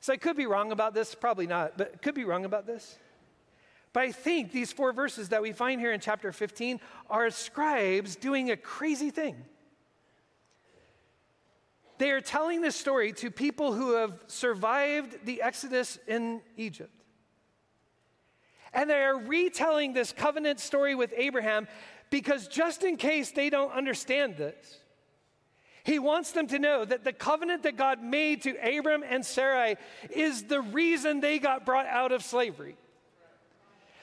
So 0.00 0.12
I 0.12 0.16
could 0.16 0.36
be 0.36 0.46
wrong 0.46 0.70
about 0.70 0.92
this, 0.92 1.14
probably 1.14 1.46
not, 1.46 1.78
but 1.78 2.02
could 2.02 2.14
be 2.14 2.24
wrong 2.24 2.44
about 2.44 2.66
this. 2.66 2.98
But 3.94 4.02
I 4.02 4.12
think 4.12 4.52
these 4.52 4.72
four 4.72 4.92
verses 4.92 5.30
that 5.30 5.40
we 5.40 5.52
find 5.52 5.80
here 5.80 5.92
in 5.92 6.00
chapter 6.00 6.32
15 6.32 6.80
are 7.08 7.30
scribes 7.30 8.16
doing 8.16 8.50
a 8.50 8.56
crazy 8.56 9.10
thing. 9.10 9.36
They 11.98 12.10
are 12.10 12.20
telling 12.20 12.60
this 12.60 12.74
story 12.74 13.12
to 13.14 13.30
people 13.30 13.72
who 13.72 13.94
have 13.94 14.22
survived 14.26 15.24
the 15.24 15.40
Exodus 15.40 15.98
in 16.08 16.42
Egypt. 16.56 16.90
And 18.72 18.90
they 18.90 19.00
are 19.00 19.16
retelling 19.16 19.92
this 19.92 20.12
covenant 20.12 20.58
story 20.58 20.96
with 20.96 21.14
Abraham 21.16 21.68
because 22.10 22.48
just 22.48 22.82
in 22.82 22.96
case 22.96 23.30
they 23.30 23.48
don't 23.48 23.72
understand 23.72 24.36
this, 24.36 24.80
he 25.84 25.98
wants 25.98 26.32
them 26.32 26.46
to 26.46 26.58
know 26.58 26.84
that 26.84 27.04
the 27.04 27.12
covenant 27.12 27.64
that 27.64 27.76
God 27.76 28.02
made 28.02 28.42
to 28.42 28.56
Abram 28.56 29.04
and 29.06 29.24
Sarai 29.24 29.76
is 30.10 30.44
the 30.44 30.62
reason 30.62 31.20
they 31.20 31.38
got 31.38 31.66
brought 31.66 31.86
out 31.86 32.10
of 32.10 32.24
slavery. 32.24 32.76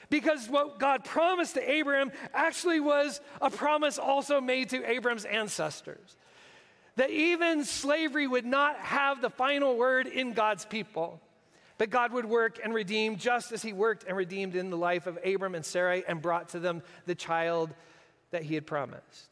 Because 0.08 0.48
what 0.48 0.78
God 0.78 1.04
promised 1.04 1.54
to 1.54 1.80
Abram 1.80 2.12
actually 2.32 2.78
was 2.78 3.20
a 3.40 3.50
promise 3.50 3.98
also 3.98 4.40
made 4.40 4.70
to 4.70 4.88
Abram's 4.88 5.24
ancestors. 5.24 6.16
That 6.96 7.10
even 7.10 7.64
slavery 7.64 8.28
would 8.28 8.46
not 8.46 8.76
have 8.76 9.20
the 9.20 9.30
final 9.30 9.76
word 9.76 10.06
in 10.06 10.34
God's 10.34 10.64
people, 10.64 11.20
but 11.78 11.90
God 11.90 12.12
would 12.12 12.26
work 12.26 12.60
and 12.62 12.72
redeem 12.72 13.16
just 13.16 13.50
as 13.50 13.62
He 13.62 13.72
worked 13.72 14.04
and 14.06 14.16
redeemed 14.16 14.54
in 14.54 14.70
the 14.70 14.76
life 14.76 15.08
of 15.08 15.18
Abram 15.24 15.56
and 15.56 15.64
Sarai 15.64 16.04
and 16.06 16.22
brought 16.22 16.50
to 16.50 16.60
them 16.60 16.82
the 17.06 17.14
child 17.16 17.74
that 18.30 18.44
He 18.44 18.54
had 18.54 18.66
promised. 18.66 19.31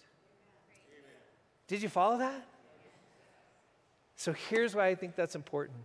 Did 1.71 1.83
you 1.83 1.89
follow 1.89 2.19
that? 2.19 2.49
So 4.17 4.33
here's 4.33 4.75
why 4.75 4.89
I 4.89 4.97
think 4.97 5.15
that's 5.15 5.37
important. 5.37 5.79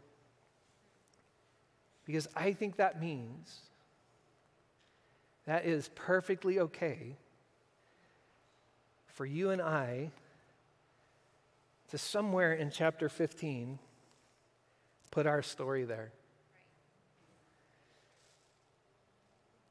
Because 2.08 2.28
I 2.36 2.54
think 2.54 2.78
that 2.78 3.00
means 3.00 3.60
that 5.46 5.66
is 5.68 5.92
perfectly 5.94 6.60
okay 6.60 7.16
for 9.06 9.28
you 9.28 9.52
and 9.52 9.62
I 9.62 10.10
to 11.92 12.00
somewhere 12.00 12.54
in 12.54 12.72
chapter 12.72 13.08
15 13.08 13.78
put 15.12 15.28
our 15.28 15.44
story 15.44 15.84
there. 15.84 16.12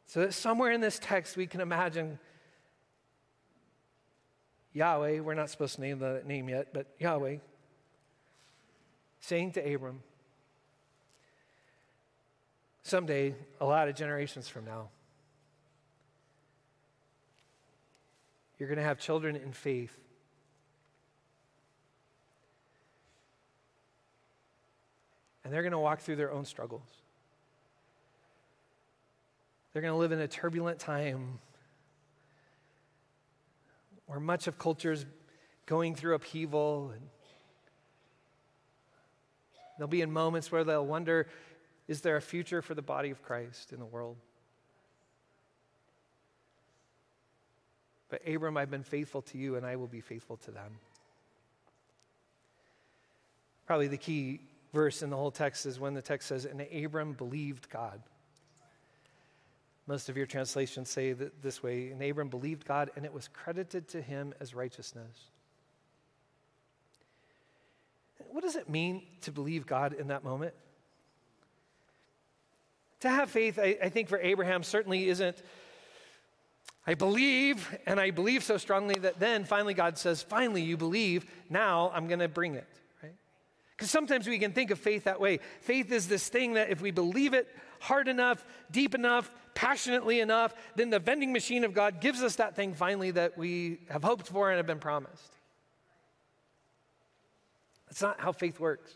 So 0.07 0.21
that 0.21 0.33
somewhere 0.33 0.71
in 0.71 0.81
this 0.81 1.01
text 1.03 1.37
we 1.37 1.49
can 1.49 1.61
imagine 1.61 2.21
Yahweh, 4.75 5.21
we're 5.21 5.35
not 5.35 5.49
supposed 5.49 5.77
to 5.77 5.81
name 5.81 6.01
the 6.01 6.21
name 6.27 6.49
yet, 6.49 6.69
but 6.73 6.89
Yahweh, 6.99 7.37
saying 9.21 9.53
to 9.53 9.75
Abram, 9.75 10.03
someday, 12.83 13.35
a 13.61 13.65
lot 13.65 13.89
of 13.89 13.95
generations 13.95 14.49
from 14.49 14.65
now, 14.65 14.89
you're 18.59 18.69
going 18.69 18.79
to 18.79 18.85
have 18.85 18.99
children 18.99 19.37
in 19.37 19.53
faith. 19.53 19.97
And 25.45 25.53
they're 25.53 25.63
going 25.63 25.73
to 25.73 25.79
walk 25.79 26.01
through 26.01 26.17
their 26.17 26.33
own 26.33 26.45
struggles. 26.45 26.89
They're 29.73 29.83
going 29.83 29.93
to 29.93 29.99
live 29.99 30.13
in 30.13 30.21
a 30.21 30.29
turbulent 30.29 30.79
time 30.79 31.39
where 34.07 34.21
much 34.21 34.47
of 34.47 34.59
culture 34.59 34.93
is 34.93 35.07
going 35.67 35.95
through 35.95 36.15
upheaval. 36.15 36.93
And 36.95 37.03
they'll 39.79 39.89
be 39.89 40.03
in 40.03 40.11
moments 40.11 40.53
where 40.53 40.65
they'll 40.65 40.87
wonder 40.87 41.27
is 41.87 42.01
there 42.01 42.17
a 42.17 42.23
future 42.23 42.63
for 42.63 42.75
the 42.75 42.83
body 42.83 43.11
of 43.11 43.23
Christ 43.23 43.73
in 43.73 43.79
the 43.79 43.85
world? 43.85 44.17
But 48.09 48.23
Abram, 48.27 48.57
I've 48.57 48.71
been 48.71 48.85
faithful 48.85 49.23
to 49.23 49.39
you, 49.39 49.57
and 49.57 49.67
I 49.67 49.77
will 49.77 49.87
be 49.87 50.01
faithful 50.01 50.37
to 50.39 50.51
them. 50.51 50.79
Probably 53.67 53.89
the 53.89 53.99
key 53.99 54.41
verse 54.73 55.03
in 55.03 55.11
the 55.11 55.17
whole 55.17 55.31
text 55.31 55.67
is 55.67 55.81
when 55.81 55.95
the 55.95 56.03
text 56.03 56.29
says, 56.29 56.45
And 56.45 56.61
Abram 56.61 57.13
believed 57.13 57.69
God. 57.69 58.01
Most 59.87 60.09
of 60.09 60.17
your 60.17 60.27
translations 60.27 60.89
say 60.89 61.13
that 61.13 61.43
this 61.43 61.63
way 61.63 61.91
And 61.91 62.03
Abram 62.03 62.29
believed 62.29 62.67
God, 62.67 62.91
and 62.97 63.05
it 63.05 63.13
was 63.13 63.29
credited 63.29 63.89
to 63.89 64.01
him 64.01 64.35
as 64.41 64.55
righteousness. 64.55 65.31
What 68.31 68.43
does 68.43 68.57
it 68.57 68.69
mean 68.69 69.03
to 69.23 69.33
believe 69.33 69.67
God 69.67 69.93
in 69.93 70.09
that 70.09 70.25
moment? 70.25 70.55
To 73.01 73.09
have 73.09 73.31
faith, 73.31 73.59
I, 73.59 73.77
I 73.83 73.89
think 73.91 74.09
for 74.09 74.19
Abraham 74.19 74.63
certainly 74.63 75.09
isn't, 75.09 75.43
I 76.87 76.95
believe, 76.95 77.77
and 77.87 78.01
I 78.01 78.11
believe 78.11 78.43
so 78.43 78.57
strongly 78.57 78.95
that 79.01 79.21
then 79.21 79.45
finally 79.45 79.75
God 79.75 79.99
says, 79.99 80.23
finally 80.23 80.63
you 80.63 80.77
believe, 80.77 81.27
now 81.49 81.91
I'm 81.95 82.09
going 82.09 82.21
to 82.21 82.29
bring 82.29 82.55
it, 82.55 82.67
right? 83.03 83.15
Because 83.77 83.91
sometimes 83.91 84.27
we 84.27 84.39
can 84.39 84.53
think 84.53 84.71
of 84.71 84.79
faith 84.79 85.05
that 85.05 85.21
way. 85.21 85.41
Faith 85.61 85.93
is 85.93 86.09
this 86.09 86.29
thing 86.29 86.55
that 86.55 86.71
if 86.71 86.81
we 86.81 86.91
believe 86.91 87.35
it 87.35 87.47
hard 87.85 88.09
enough, 88.09 88.45
deep 88.71 88.95
enough, 88.95 89.31
passionately 89.55 90.21
enough, 90.21 90.55
then 90.75 90.91
the 90.91 90.99
vending 90.99 91.33
machine 91.33 91.65
of 91.65 91.75
God 91.75 92.01
gives 92.01 92.23
us 92.23 92.37
that 92.37 92.57
thing 92.57 92.75
finally 92.75 93.11
that 93.11 93.37
we 93.37 93.81
have 93.91 94.03
hoped 94.03 94.27
for 94.27 94.51
and 94.51 94.57
have 94.57 94.67
been 94.67 94.79
promised. 94.79 95.33
That's 97.87 98.01
not 98.01 98.21
how 98.21 98.33
faith 98.33 98.59
works. 98.59 98.91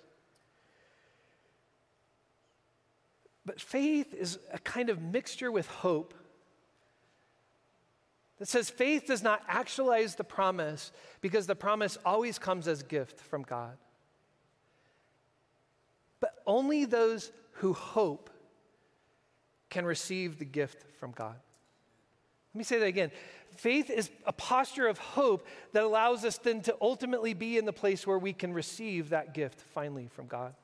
But 3.44 3.60
faith 3.60 4.14
is 4.14 4.38
a 4.52 4.58
kind 4.58 4.88
of 4.88 5.00
mixture 5.00 5.52
with 5.52 5.66
hope 5.68 6.14
that 8.38 8.48
says 8.48 8.70
faith 8.70 9.06
does 9.06 9.22
not 9.22 9.42
actualize 9.48 10.14
the 10.14 10.24
promise 10.24 10.92
because 11.20 11.46
the 11.46 11.56
promise 11.56 11.98
always 12.04 12.38
comes 12.38 12.66
as 12.66 12.82
gift 12.82 13.20
from 13.20 13.42
God. 13.42 13.76
But 16.20 16.34
only 16.46 16.84
those 16.84 17.32
who 17.52 17.72
hope 17.74 18.30
can 19.70 19.84
receive 19.84 20.38
the 20.38 20.44
gift 20.44 20.84
from 20.98 21.12
God. 21.12 21.36
Let 22.54 22.58
me 22.58 22.64
say 22.64 22.78
that 22.78 22.86
again. 22.86 23.10
Faith 23.56 23.90
is 23.90 24.10
a 24.26 24.32
posture 24.32 24.86
of 24.86 24.98
hope 24.98 25.46
that 25.72 25.82
allows 25.82 26.24
us 26.24 26.38
then 26.38 26.60
to 26.62 26.76
ultimately 26.80 27.34
be 27.34 27.58
in 27.58 27.64
the 27.64 27.72
place 27.72 28.06
where 28.06 28.18
we 28.18 28.32
can 28.32 28.52
receive 28.52 29.10
that 29.10 29.34
gift 29.34 29.60
finally 29.60 30.08
from 30.08 30.26
God. 30.26 30.54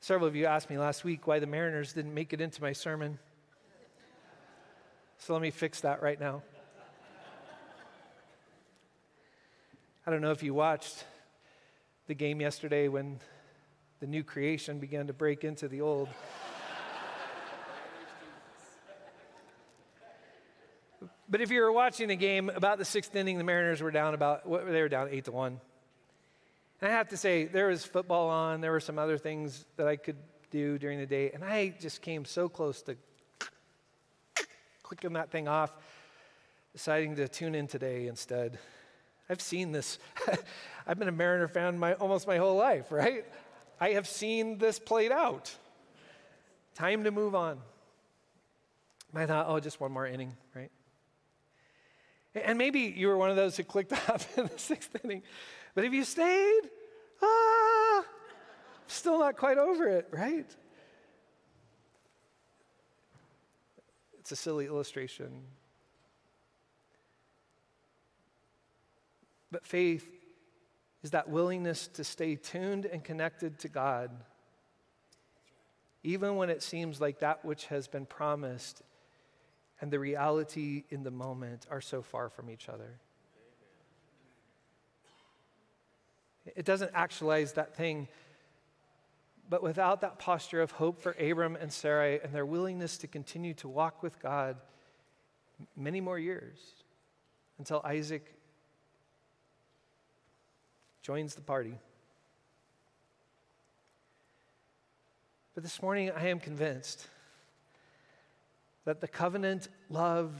Several 0.00 0.26
of 0.26 0.34
you 0.34 0.46
asked 0.46 0.70
me 0.70 0.78
last 0.78 1.04
week 1.04 1.26
why 1.26 1.38
the 1.38 1.46
Mariners 1.46 1.92
didn't 1.92 2.14
make 2.14 2.32
it 2.32 2.40
into 2.40 2.62
my 2.62 2.72
sermon. 2.72 3.18
So 5.18 5.34
let 5.34 5.42
me 5.42 5.50
fix 5.50 5.82
that 5.82 6.00
right 6.00 6.18
now. 6.18 6.42
I 10.06 10.10
don't 10.10 10.22
know 10.22 10.30
if 10.30 10.42
you 10.42 10.54
watched 10.54 11.04
the 12.06 12.14
game 12.14 12.40
yesterday 12.40 12.88
when 12.88 13.20
the 14.00 14.06
new 14.06 14.24
creation 14.24 14.78
began 14.78 15.06
to 15.08 15.12
break 15.12 15.44
into 15.44 15.68
the 15.68 15.82
old. 15.82 16.08
But 21.30 21.40
if 21.40 21.50
you 21.52 21.60
were 21.60 21.70
watching 21.70 22.08
the 22.08 22.16
game, 22.16 22.50
about 22.50 22.78
the 22.78 22.84
sixth 22.84 23.14
inning, 23.14 23.38
the 23.38 23.44
Mariners 23.44 23.80
were 23.80 23.92
down 23.92 24.14
about, 24.14 24.44
they 24.44 24.82
were 24.82 24.88
down 24.88 25.08
eight 25.12 25.26
to 25.26 25.32
one. 25.32 25.60
And 26.80 26.90
I 26.90 26.94
have 26.94 27.08
to 27.10 27.16
say, 27.16 27.44
there 27.44 27.68
was 27.68 27.84
football 27.84 28.28
on, 28.28 28.60
there 28.60 28.72
were 28.72 28.80
some 28.80 28.98
other 28.98 29.16
things 29.16 29.64
that 29.76 29.86
I 29.86 29.94
could 29.94 30.16
do 30.50 30.76
during 30.76 30.98
the 30.98 31.06
day, 31.06 31.30
and 31.30 31.44
I 31.44 31.74
just 31.80 32.02
came 32.02 32.24
so 32.24 32.48
close 32.48 32.82
to 32.82 32.96
clicking 34.82 35.12
that 35.12 35.30
thing 35.30 35.46
off, 35.46 35.72
deciding 36.72 37.14
to 37.16 37.28
tune 37.28 37.54
in 37.54 37.68
today 37.68 38.08
instead. 38.08 38.58
I've 39.28 39.40
seen 39.40 39.70
this. 39.70 40.00
I've 40.86 40.98
been 40.98 41.06
a 41.06 41.12
Mariner 41.12 41.46
fan 41.46 41.78
my, 41.78 41.94
almost 41.94 42.26
my 42.26 42.38
whole 42.38 42.56
life, 42.56 42.90
right? 42.90 43.24
I 43.80 43.90
have 43.90 44.08
seen 44.08 44.58
this 44.58 44.80
played 44.80 45.12
out. 45.12 45.54
Time 46.74 47.04
to 47.04 47.12
move 47.12 47.36
on. 47.36 47.60
I 49.14 49.26
thought, 49.26 49.46
oh, 49.48 49.60
just 49.60 49.80
one 49.80 49.92
more 49.92 50.06
inning, 50.06 50.36
right? 50.56 50.70
And 52.34 52.58
maybe 52.58 52.80
you 52.80 53.08
were 53.08 53.16
one 53.16 53.30
of 53.30 53.36
those 53.36 53.56
who 53.56 53.64
clicked 53.64 53.92
off 54.08 54.38
in 54.38 54.46
the 54.46 54.58
sixth 54.58 54.94
inning. 55.04 55.22
But 55.74 55.84
if 55.84 55.92
you 55.92 56.04
stayed, 56.04 56.62
ah, 57.22 58.04
still 58.86 59.18
not 59.18 59.36
quite 59.36 59.58
over 59.58 59.88
it, 59.88 60.08
right? 60.10 60.46
It's 64.18 64.32
a 64.32 64.36
silly 64.36 64.66
illustration. 64.66 65.42
But 69.50 69.66
faith 69.66 70.08
is 71.02 71.10
that 71.10 71.28
willingness 71.28 71.88
to 71.88 72.04
stay 72.04 72.36
tuned 72.36 72.86
and 72.86 73.02
connected 73.02 73.58
to 73.60 73.68
God, 73.68 74.10
even 76.02 76.36
when 76.36 76.50
it 76.50 76.62
seems 76.62 77.00
like 77.00 77.20
that 77.20 77.44
which 77.44 77.66
has 77.66 77.88
been 77.88 78.06
promised 78.06 78.82
and 79.80 79.90
the 79.90 79.98
reality 79.98 80.84
in 80.90 81.02
the 81.02 81.10
moment 81.10 81.66
are 81.70 81.80
so 81.80 82.02
far 82.02 82.28
from 82.28 82.50
each 82.50 82.68
other. 82.68 82.98
It 86.56 86.64
doesn't 86.64 86.90
actualize 86.94 87.54
that 87.54 87.74
thing. 87.74 88.08
But 89.48 89.62
without 89.62 90.00
that 90.02 90.18
posture 90.18 90.62
of 90.62 90.70
hope 90.72 91.00
for 91.00 91.12
Abram 91.12 91.56
and 91.56 91.72
Sarai 91.72 92.20
and 92.22 92.32
their 92.32 92.46
willingness 92.46 92.98
to 92.98 93.06
continue 93.06 93.54
to 93.54 93.68
walk 93.68 94.02
with 94.02 94.20
God 94.20 94.56
many 95.76 96.00
more 96.00 96.18
years 96.18 96.58
until 97.58 97.82
Isaac 97.84 98.34
joins 101.02 101.34
the 101.34 101.42
party. 101.42 101.78
But 105.54 105.64
this 105.64 105.82
morning, 105.82 106.10
I 106.10 106.28
am 106.28 106.38
convinced 106.38 107.06
that 108.84 109.00
the 109.00 109.08
covenant 109.08 109.68
love, 109.88 110.32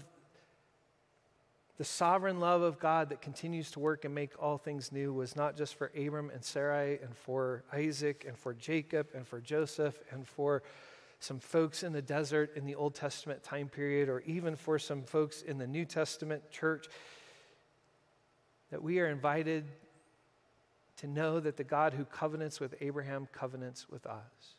the 1.77 1.85
sovereign 1.85 2.41
love 2.41 2.63
of 2.63 2.79
God 2.79 3.11
that 3.11 3.21
continues 3.21 3.71
to 3.73 3.81
work 3.81 4.05
and 4.05 4.15
make 4.15 4.33
all 4.43 4.59
things 4.59 4.93
new 4.93 5.13
was 5.13 5.37
not 5.37 5.57
just 5.57 5.75
for 5.75 5.91
Abram 5.97 6.31
and 6.31 6.45
Sarai 6.45 6.99
and 7.03 7.17
for 7.17 7.65
Isaac 7.73 8.25
and 8.27 8.37
for 8.37 8.55
Jacob 8.55 9.09
and 9.15 9.27
for 9.27 9.41
Joseph 9.41 10.01
and 10.11 10.27
for 10.27 10.63
some 11.21 11.39
folks 11.39 11.83
in 11.83 11.93
the 11.93 12.03
desert 12.03 12.57
in 12.57 12.65
the 12.65 12.75
Old 12.75 12.95
Testament 12.95 13.43
time 13.43 13.69
period 13.69 14.09
or 14.09 14.21
even 14.21 14.57
for 14.57 14.79
some 14.79 15.03
folks 15.03 15.43
in 15.43 15.59
the 15.59 15.67
New 15.67 15.85
Testament 15.85 16.51
church. 16.51 16.87
That 18.71 18.83
we 18.83 19.01
are 19.01 19.09
invited 19.09 19.67
to 20.99 21.07
know 21.07 21.41
that 21.41 21.57
the 21.57 21.65
God 21.65 21.93
who 21.93 22.05
covenants 22.05 22.61
with 22.61 22.75
Abraham 22.81 23.29
covenants 23.33 23.89
with 23.89 24.07
us. 24.07 24.55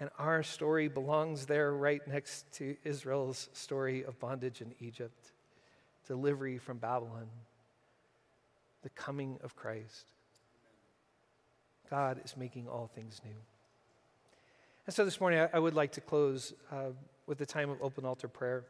And 0.00 0.08
our 0.18 0.42
story 0.42 0.88
belongs 0.88 1.44
there 1.44 1.74
right 1.74 2.00
next 2.08 2.50
to 2.54 2.74
Israel's 2.84 3.50
story 3.52 4.02
of 4.02 4.18
bondage 4.18 4.62
in 4.62 4.72
Egypt, 4.80 5.32
delivery 6.06 6.56
from 6.56 6.78
Babylon, 6.78 7.28
the 8.82 8.88
coming 8.90 9.38
of 9.44 9.54
Christ. 9.54 10.06
God 11.90 12.18
is 12.24 12.34
making 12.34 12.66
all 12.66 12.90
things 12.94 13.20
new. 13.22 13.36
And 14.86 14.94
so 14.94 15.04
this 15.04 15.20
morning, 15.20 15.46
I, 15.52 15.58
would 15.58 15.74
like 15.74 15.92
to 15.92 16.00
close 16.00 16.54
uh, 16.72 16.92
with 17.26 17.38
a 17.42 17.46
time 17.46 17.68
of 17.68 17.82
open 17.82 18.06
altar 18.06 18.26
prayer. 18.26 18.64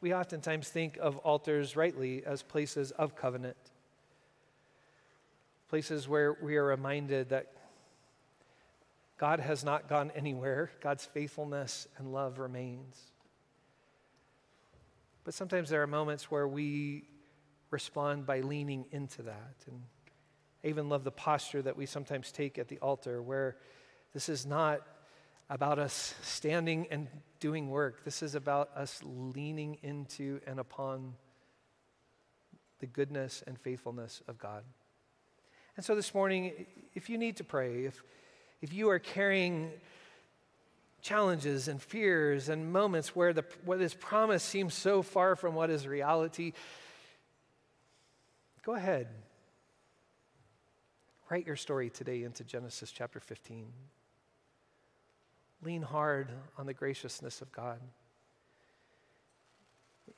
We 0.00 0.12
oftentimes 0.12 0.68
think 0.68 0.98
of 1.00 1.18
altars 1.18 1.76
rightly 1.76 2.24
as 2.26 2.42
places 2.42 2.90
of 2.90 3.14
covenant 3.14 3.56
places 5.70 6.08
where 6.08 6.36
we 6.42 6.56
are 6.56 6.64
reminded 6.64 7.28
that 7.28 7.46
God 9.16 9.38
has 9.38 9.62
not 9.62 9.88
gone 9.88 10.10
anywhere, 10.16 10.72
God's 10.80 11.04
faithfulness 11.04 11.86
and 11.96 12.12
love 12.12 12.40
remains. 12.40 12.98
But 15.22 15.32
sometimes 15.32 15.68
there 15.70 15.80
are 15.80 15.86
moments 15.86 16.28
where 16.28 16.48
we 16.48 17.04
respond 17.70 18.26
by 18.26 18.40
leaning 18.40 18.86
into 18.90 19.22
that. 19.22 19.54
And 19.68 19.80
I 20.64 20.68
even 20.68 20.88
love 20.88 21.04
the 21.04 21.12
posture 21.12 21.62
that 21.62 21.76
we 21.76 21.86
sometimes 21.86 22.32
take 22.32 22.58
at 22.58 22.66
the 22.66 22.78
altar, 22.78 23.22
where 23.22 23.56
this 24.12 24.28
is 24.28 24.44
not 24.44 24.80
about 25.48 25.78
us 25.78 26.14
standing 26.22 26.88
and 26.90 27.06
doing 27.38 27.70
work. 27.70 28.04
This 28.04 28.24
is 28.24 28.34
about 28.34 28.70
us 28.76 29.00
leaning 29.04 29.78
into 29.82 30.40
and 30.48 30.58
upon 30.58 31.14
the 32.80 32.86
goodness 32.86 33.44
and 33.46 33.56
faithfulness 33.56 34.20
of 34.26 34.36
God. 34.36 34.64
And 35.80 35.84
so 35.86 35.94
this 35.94 36.12
morning, 36.12 36.66
if 36.94 37.08
you 37.08 37.16
need 37.16 37.38
to 37.38 37.44
pray, 37.44 37.86
if, 37.86 38.02
if 38.60 38.74
you 38.74 38.90
are 38.90 38.98
carrying 38.98 39.70
challenges 41.00 41.68
and 41.68 41.80
fears 41.80 42.50
and 42.50 42.70
moments 42.70 43.16
where 43.16 43.32
the, 43.32 43.46
what 43.64 43.80
is 43.80 43.94
promise 43.94 44.42
seems 44.42 44.74
so 44.74 45.00
far 45.00 45.36
from 45.36 45.54
what 45.54 45.70
is 45.70 45.86
reality, 45.86 46.52
go 48.62 48.74
ahead. 48.74 49.08
Write 51.30 51.46
your 51.46 51.56
story 51.56 51.88
today 51.88 52.24
into 52.24 52.44
Genesis 52.44 52.92
chapter 52.92 53.18
15. 53.18 53.72
Lean 55.62 55.80
hard 55.80 56.28
on 56.58 56.66
the 56.66 56.74
graciousness 56.74 57.40
of 57.40 57.50
God. 57.52 57.80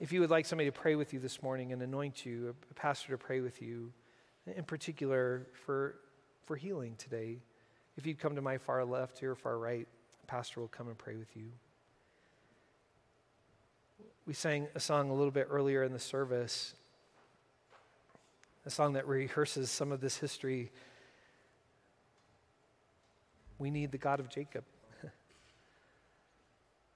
If 0.00 0.10
you 0.10 0.18
would 0.22 0.30
like 0.30 0.44
somebody 0.44 0.68
to 0.68 0.76
pray 0.76 0.96
with 0.96 1.12
you 1.12 1.20
this 1.20 1.40
morning 1.40 1.72
and 1.72 1.80
anoint 1.80 2.26
you, 2.26 2.52
a 2.68 2.74
pastor 2.74 3.12
to 3.12 3.16
pray 3.16 3.40
with 3.40 3.62
you, 3.62 3.92
in 4.46 4.64
particular 4.64 5.46
for, 5.64 5.96
for 6.44 6.56
healing 6.56 6.94
today. 6.96 7.38
If 7.96 8.06
you 8.06 8.14
come 8.14 8.36
to 8.36 8.42
my 8.42 8.58
far 8.58 8.84
left 8.84 9.22
or 9.22 9.34
far 9.34 9.58
right, 9.58 9.86
pastor 10.26 10.60
will 10.60 10.68
come 10.68 10.88
and 10.88 10.96
pray 10.96 11.16
with 11.16 11.36
you. 11.36 11.50
We 14.26 14.34
sang 14.34 14.68
a 14.74 14.80
song 14.80 15.10
a 15.10 15.14
little 15.14 15.32
bit 15.32 15.48
earlier 15.50 15.82
in 15.82 15.92
the 15.92 15.98
service, 15.98 16.74
a 18.64 18.70
song 18.70 18.92
that 18.92 19.06
rehearses 19.06 19.70
some 19.70 19.90
of 19.90 20.00
this 20.00 20.16
history. 20.16 20.70
We 23.58 23.70
need 23.70 23.90
the 23.90 23.98
God 23.98 24.20
of 24.20 24.28
Jacob, 24.28 24.64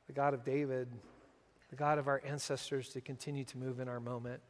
the 0.07 0.13
God 0.13 0.35
of 0.35 0.45
David, 0.45 0.89
the 1.71 1.77
God 1.77 1.99
of 1.99 2.07
our 2.07 2.23
ancestors 2.25 2.91
to 2.91 3.01
continue 3.01 3.45
to 3.45 3.59
move 3.59 3.81
in 3.81 3.89
our 3.89 4.01
moment. 4.01 4.41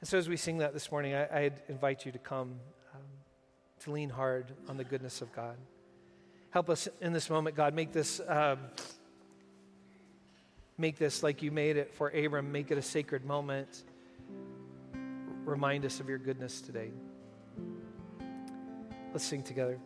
And 0.00 0.08
so, 0.08 0.18
as 0.18 0.28
we 0.28 0.36
sing 0.36 0.58
that 0.58 0.72
this 0.74 0.90
morning, 0.90 1.14
I, 1.14 1.44
I'd 1.44 1.62
invite 1.68 2.04
you 2.04 2.12
to 2.12 2.18
come 2.18 2.60
um, 2.94 3.00
to 3.80 3.90
lean 3.90 4.10
hard 4.10 4.52
on 4.68 4.76
the 4.76 4.84
goodness 4.84 5.22
of 5.22 5.32
God. 5.32 5.56
Help 6.50 6.70
us 6.70 6.88
in 7.00 7.12
this 7.12 7.30
moment, 7.30 7.56
God. 7.56 7.74
Make 7.74 7.92
this, 7.92 8.20
um, 8.28 8.58
make 10.78 10.98
this 10.98 11.22
like 11.22 11.42
you 11.42 11.50
made 11.50 11.76
it 11.76 11.94
for 11.94 12.08
Abram. 12.10 12.52
Make 12.52 12.70
it 12.70 12.78
a 12.78 12.82
sacred 12.82 13.24
moment. 13.24 13.84
Remind 15.44 15.84
us 15.84 16.00
of 16.00 16.08
your 16.08 16.18
goodness 16.18 16.60
today. 16.60 16.90
Let's 19.12 19.24
sing 19.24 19.42
together. 19.42 19.78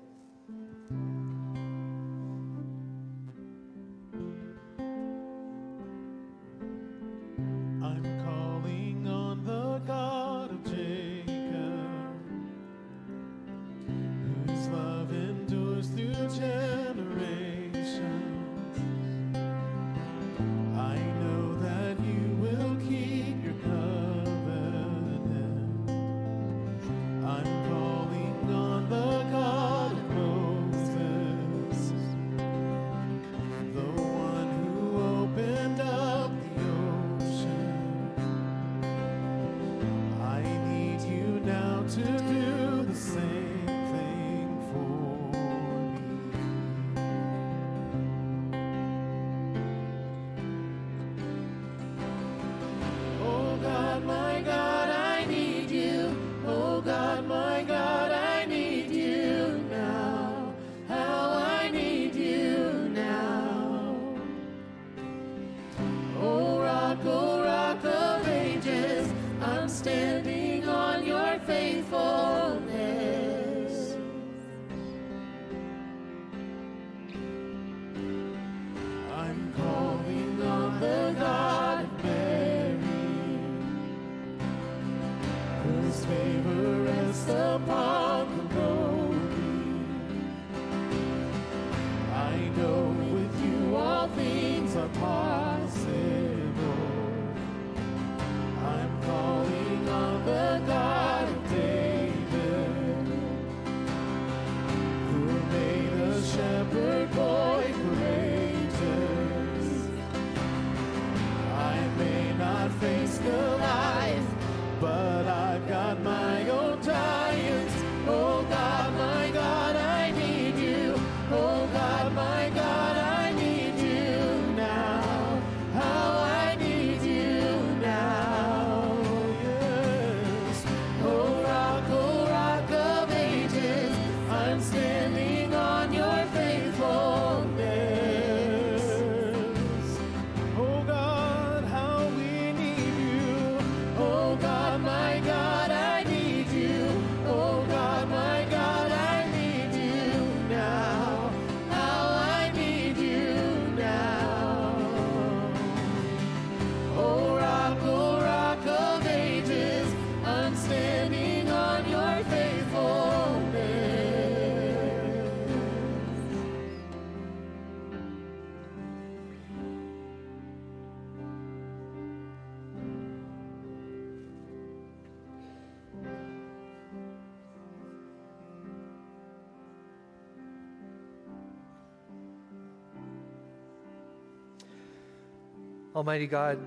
Almighty 186.00 186.26
God, 186.26 186.58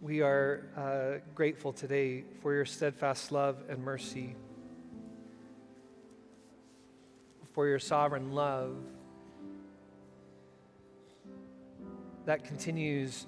we 0.00 0.20
are 0.20 0.62
uh, 0.76 1.26
grateful 1.34 1.72
today 1.72 2.22
for 2.42 2.54
your 2.54 2.64
steadfast 2.64 3.32
love 3.32 3.56
and 3.68 3.82
mercy, 3.82 4.36
for 7.52 7.66
your 7.66 7.80
sovereign 7.80 8.30
love 8.30 8.76
that 12.26 12.44
continues 12.44 13.26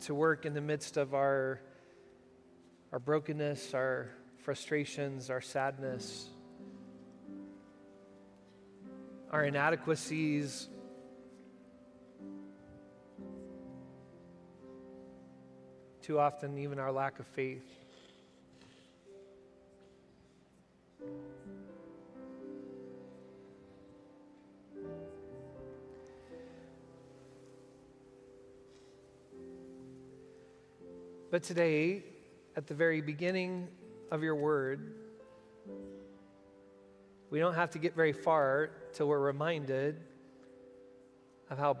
to 0.00 0.14
work 0.14 0.46
in 0.46 0.54
the 0.54 0.62
midst 0.62 0.96
of 0.96 1.12
our, 1.12 1.60
our 2.92 2.98
brokenness, 2.98 3.74
our 3.74 4.08
frustrations, 4.38 5.28
our 5.28 5.42
sadness. 5.42 6.30
Our 9.34 9.42
inadequacies. 9.42 10.68
Too 16.02 16.20
often, 16.20 16.56
even 16.56 16.78
our 16.78 16.92
lack 16.92 17.18
of 17.18 17.26
faith. 17.26 17.64
But 31.32 31.42
today, 31.42 32.04
at 32.56 32.68
the 32.68 32.74
very 32.74 33.00
beginning 33.00 33.66
of 34.12 34.22
your 34.22 34.36
word, 34.36 35.03
we 37.34 37.40
don't 37.40 37.56
have 37.56 37.70
to 37.70 37.80
get 37.80 37.96
very 37.96 38.12
far 38.12 38.70
till 38.92 39.08
we're 39.08 39.18
reminded 39.18 40.00
of 41.50 41.58
how 41.58 41.76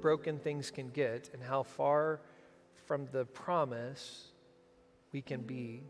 broken 0.00 0.40
things 0.40 0.72
can 0.72 0.88
get 0.88 1.30
and 1.32 1.40
how 1.40 1.62
far 1.62 2.20
from 2.84 3.06
the 3.12 3.24
promise 3.26 4.24
we 5.12 5.22
can 5.22 5.42
be. 5.42 5.84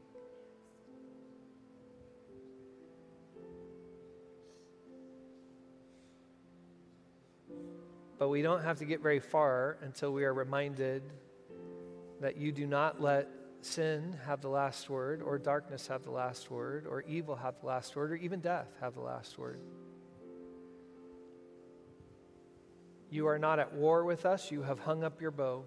But 8.19 8.29
we 8.29 8.43
don't 8.43 8.63
have 8.63 8.77
to 8.81 8.85
get 8.85 9.01
very 9.01 9.21
far 9.21 9.79
until 9.81 10.13
we 10.13 10.23
are 10.27 10.35
reminded 10.35 11.03
that 12.21 12.37
you 12.37 12.53
do 12.53 12.67
not 12.67 13.01
let 13.01 13.27
sin 13.67 14.17
have 14.27 14.41
the 14.41 14.49
last 14.49 14.89
word, 14.89 15.21
or 15.23 15.39
darkness 15.39 15.89
have 15.89 16.05
the 16.05 16.11
last 16.11 16.51
word, 16.51 16.87
or 16.87 17.03
evil 17.03 17.37
have 17.37 17.61
the 17.61 17.67
last 17.67 17.95
word, 17.97 18.13
or 18.13 18.17
even 18.17 18.41
death 18.41 18.69
have 18.81 18.95
the 18.95 19.01
last 19.01 19.39
word. 19.39 19.61
You 23.11 23.29
are 23.29 23.39
not 23.39 23.59
at 23.59 23.75
war 23.75 24.05
with 24.05 24.27
us. 24.27 24.51
You 24.51 24.63
have 24.63 24.81
hung 24.81 25.05
up 25.05 25.21
your 25.21 25.31
bow. 25.31 25.65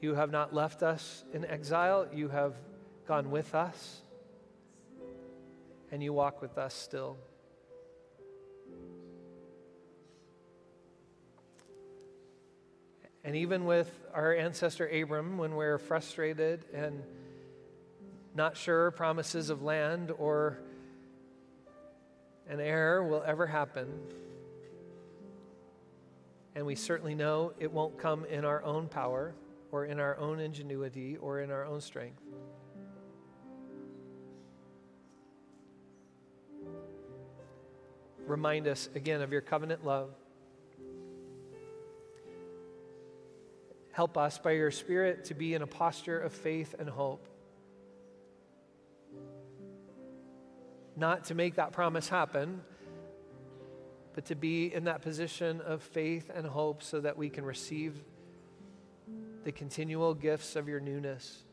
You 0.00 0.14
have 0.14 0.30
not 0.30 0.54
left 0.54 0.82
us 0.82 1.24
in 1.32 1.44
exile. 1.44 2.06
You 2.12 2.28
have 2.28 2.54
gone 3.08 3.30
with 3.30 3.54
us, 3.54 4.02
and 5.90 6.02
you 6.02 6.12
walk 6.12 6.42
with 6.42 6.58
us 6.58 6.74
still. 6.74 7.16
And 13.26 13.34
even 13.34 13.64
with 13.64 13.90
our 14.14 14.32
ancestor 14.32 14.86
Abram, 14.86 15.36
when 15.36 15.56
we're 15.56 15.78
frustrated 15.78 16.64
and 16.72 17.02
not 18.36 18.56
sure 18.56 18.92
promises 18.92 19.50
of 19.50 19.62
land 19.62 20.12
or 20.16 20.60
an 22.48 22.60
heir 22.60 23.02
will 23.02 23.24
ever 23.26 23.44
happen, 23.44 23.88
and 26.54 26.64
we 26.64 26.76
certainly 26.76 27.16
know 27.16 27.52
it 27.58 27.72
won't 27.72 27.98
come 27.98 28.24
in 28.26 28.44
our 28.44 28.62
own 28.62 28.86
power 28.86 29.34
or 29.72 29.86
in 29.86 29.98
our 29.98 30.16
own 30.18 30.38
ingenuity 30.38 31.16
or 31.16 31.40
in 31.40 31.50
our 31.50 31.64
own 31.64 31.80
strength. 31.80 32.22
Remind 38.24 38.68
us 38.68 38.88
again 38.94 39.20
of 39.20 39.32
your 39.32 39.40
covenant 39.40 39.84
love. 39.84 40.10
Help 43.96 44.18
us 44.18 44.36
by 44.36 44.50
your 44.50 44.70
Spirit 44.70 45.24
to 45.24 45.32
be 45.32 45.54
in 45.54 45.62
a 45.62 45.66
posture 45.66 46.18
of 46.20 46.30
faith 46.30 46.74
and 46.78 46.86
hope. 46.86 47.26
Not 50.94 51.24
to 51.24 51.34
make 51.34 51.54
that 51.54 51.72
promise 51.72 52.06
happen, 52.06 52.60
but 54.14 54.26
to 54.26 54.34
be 54.34 54.66
in 54.66 54.84
that 54.84 55.00
position 55.00 55.62
of 55.62 55.82
faith 55.82 56.30
and 56.34 56.46
hope 56.46 56.82
so 56.82 57.00
that 57.00 57.16
we 57.16 57.30
can 57.30 57.42
receive 57.42 57.94
the 59.44 59.52
continual 59.52 60.12
gifts 60.12 60.56
of 60.56 60.68
your 60.68 60.78
newness 60.78 61.44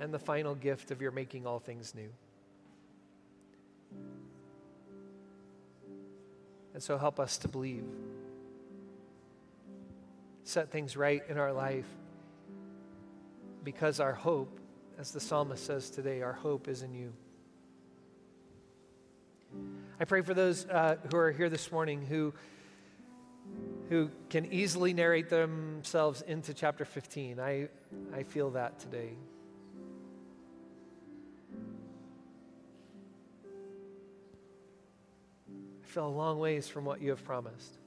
and 0.00 0.12
the 0.12 0.18
final 0.18 0.56
gift 0.56 0.90
of 0.90 1.00
your 1.00 1.12
making 1.12 1.46
all 1.46 1.60
things 1.60 1.94
new. 1.94 2.10
And 6.72 6.82
so 6.82 6.98
help 6.98 7.20
us 7.20 7.38
to 7.38 7.46
believe 7.46 7.84
set 10.44 10.70
things 10.70 10.96
right 10.96 11.22
in 11.28 11.38
our 11.38 11.52
life 11.52 11.86
because 13.64 13.98
our 13.98 14.12
hope, 14.12 14.60
as 14.98 15.10
the 15.10 15.20
psalmist 15.20 15.64
says 15.64 15.90
today, 15.90 16.20
our 16.22 16.34
hope 16.34 16.68
is 16.68 16.82
in 16.82 16.94
you. 16.94 17.12
I 19.98 20.04
pray 20.04 20.20
for 20.20 20.34
those 20.34 20.66
uh, 20.66 20.96
who 21.10 21.16
are 21.16 21.32
here 21.32 21.48
this 21.48 21.72
morning 21.72 22.04
who, 22.04 22.34
who 23.88 24.10
can 24.28 24.52
easily 24.52 24.92
narrate 24.92 25.30
themselves 25.30 26.20
into 26.22 26.52
chapter 26.52 26.84
15. 26.84 27.40
I, 27.40 27.68
I 28.14 28.24
feel 28.24 28.50
that 28.50 28.78
today. 28.80 29.12
I 35.82 35.86
feel 35.86 36.06
a 36.06 36.08
long 36.08 36.38
ways 36.38 36.68
from 36.68 36.84
what 36.84 37.00
you 37.00 37.10
have 37.10 37.24
promised. 37.24 37.78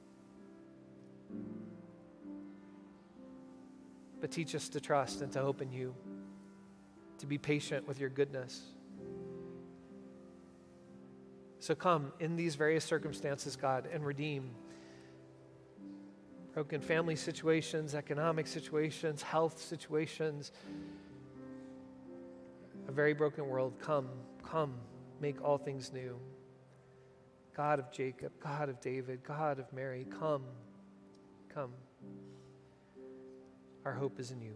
But 4.27 4.33
teach 4.33 4.55
us 4.55 4.67
to 4.69 4.81
trust 4.81 5.21
and 5.21 5.31
to 5.31 5.39
hope 5.39 5.61
in 5.61 5.71
you, 5.71 5.95
to 7.19 7.25
be 7.25 7.37
patient 7.37 7.87
with 7.87 7.97
your 7.97 8.09
goodness. 8.09 8.61
So 11.59 11.73
come 11.73 12.11
in 12.19 12.35
these 12.35 12.55
various 12.55 12.83
circumstances, 12.83 13.55
God, 13.55 13.87
and 13.89 14.05
redeem 14.05 14.51
broken 16.53 16.81
family 16.81 17.15
situations, 17.15 17.95
economic 17.95 18.47
situations, 18.47 19.21
health 19.21 19.61
situations, 19.61 20.51
a 22.89 22.91
very 22.91 23.13
broken 23.13 23.47
world. 23.47 23.75
Come, 23.79 24.09
come, 24.43 24.73
make 25.21 25.41
all 25.41 25.57
things 25.57 25.93
new. 25.93 26.19
God 27.55 27.79
of 27.79 27.93
Jacob, 27.93 28.33
God 28.43 28.67
of 28.67 28.81
David, 28.81 29.23
God 29.23 29.57
of 29.57 29.71
Mary, 29.71 30.05
come, 30.19 30.43
come. 31.47 31.71
Our 33.87 33.93
hope 33.93 34.19
is 34.19 34.31
in 34.31 34.41
you. 34.41 34.53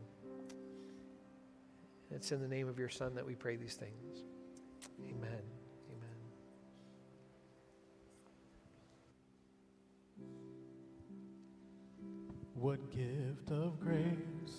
It's 2.14 2.34
in 2.34 2.42
the 2.42 2.50
name 2.50 2.68
of 2.68 2.78
your 2.78 2.90
Son 2.90 3.16
that 3.16 3.26
we 3.26 3.34
pray 3.34 3.56
these 3.56 3.76
things. 3.76 4.26
Amen. 5.06 5.42
Amen. 5.90 6.20
What 12.56 12.92
gift 12.92 13.52
of 13.52 13.80
grace 13.80 14.50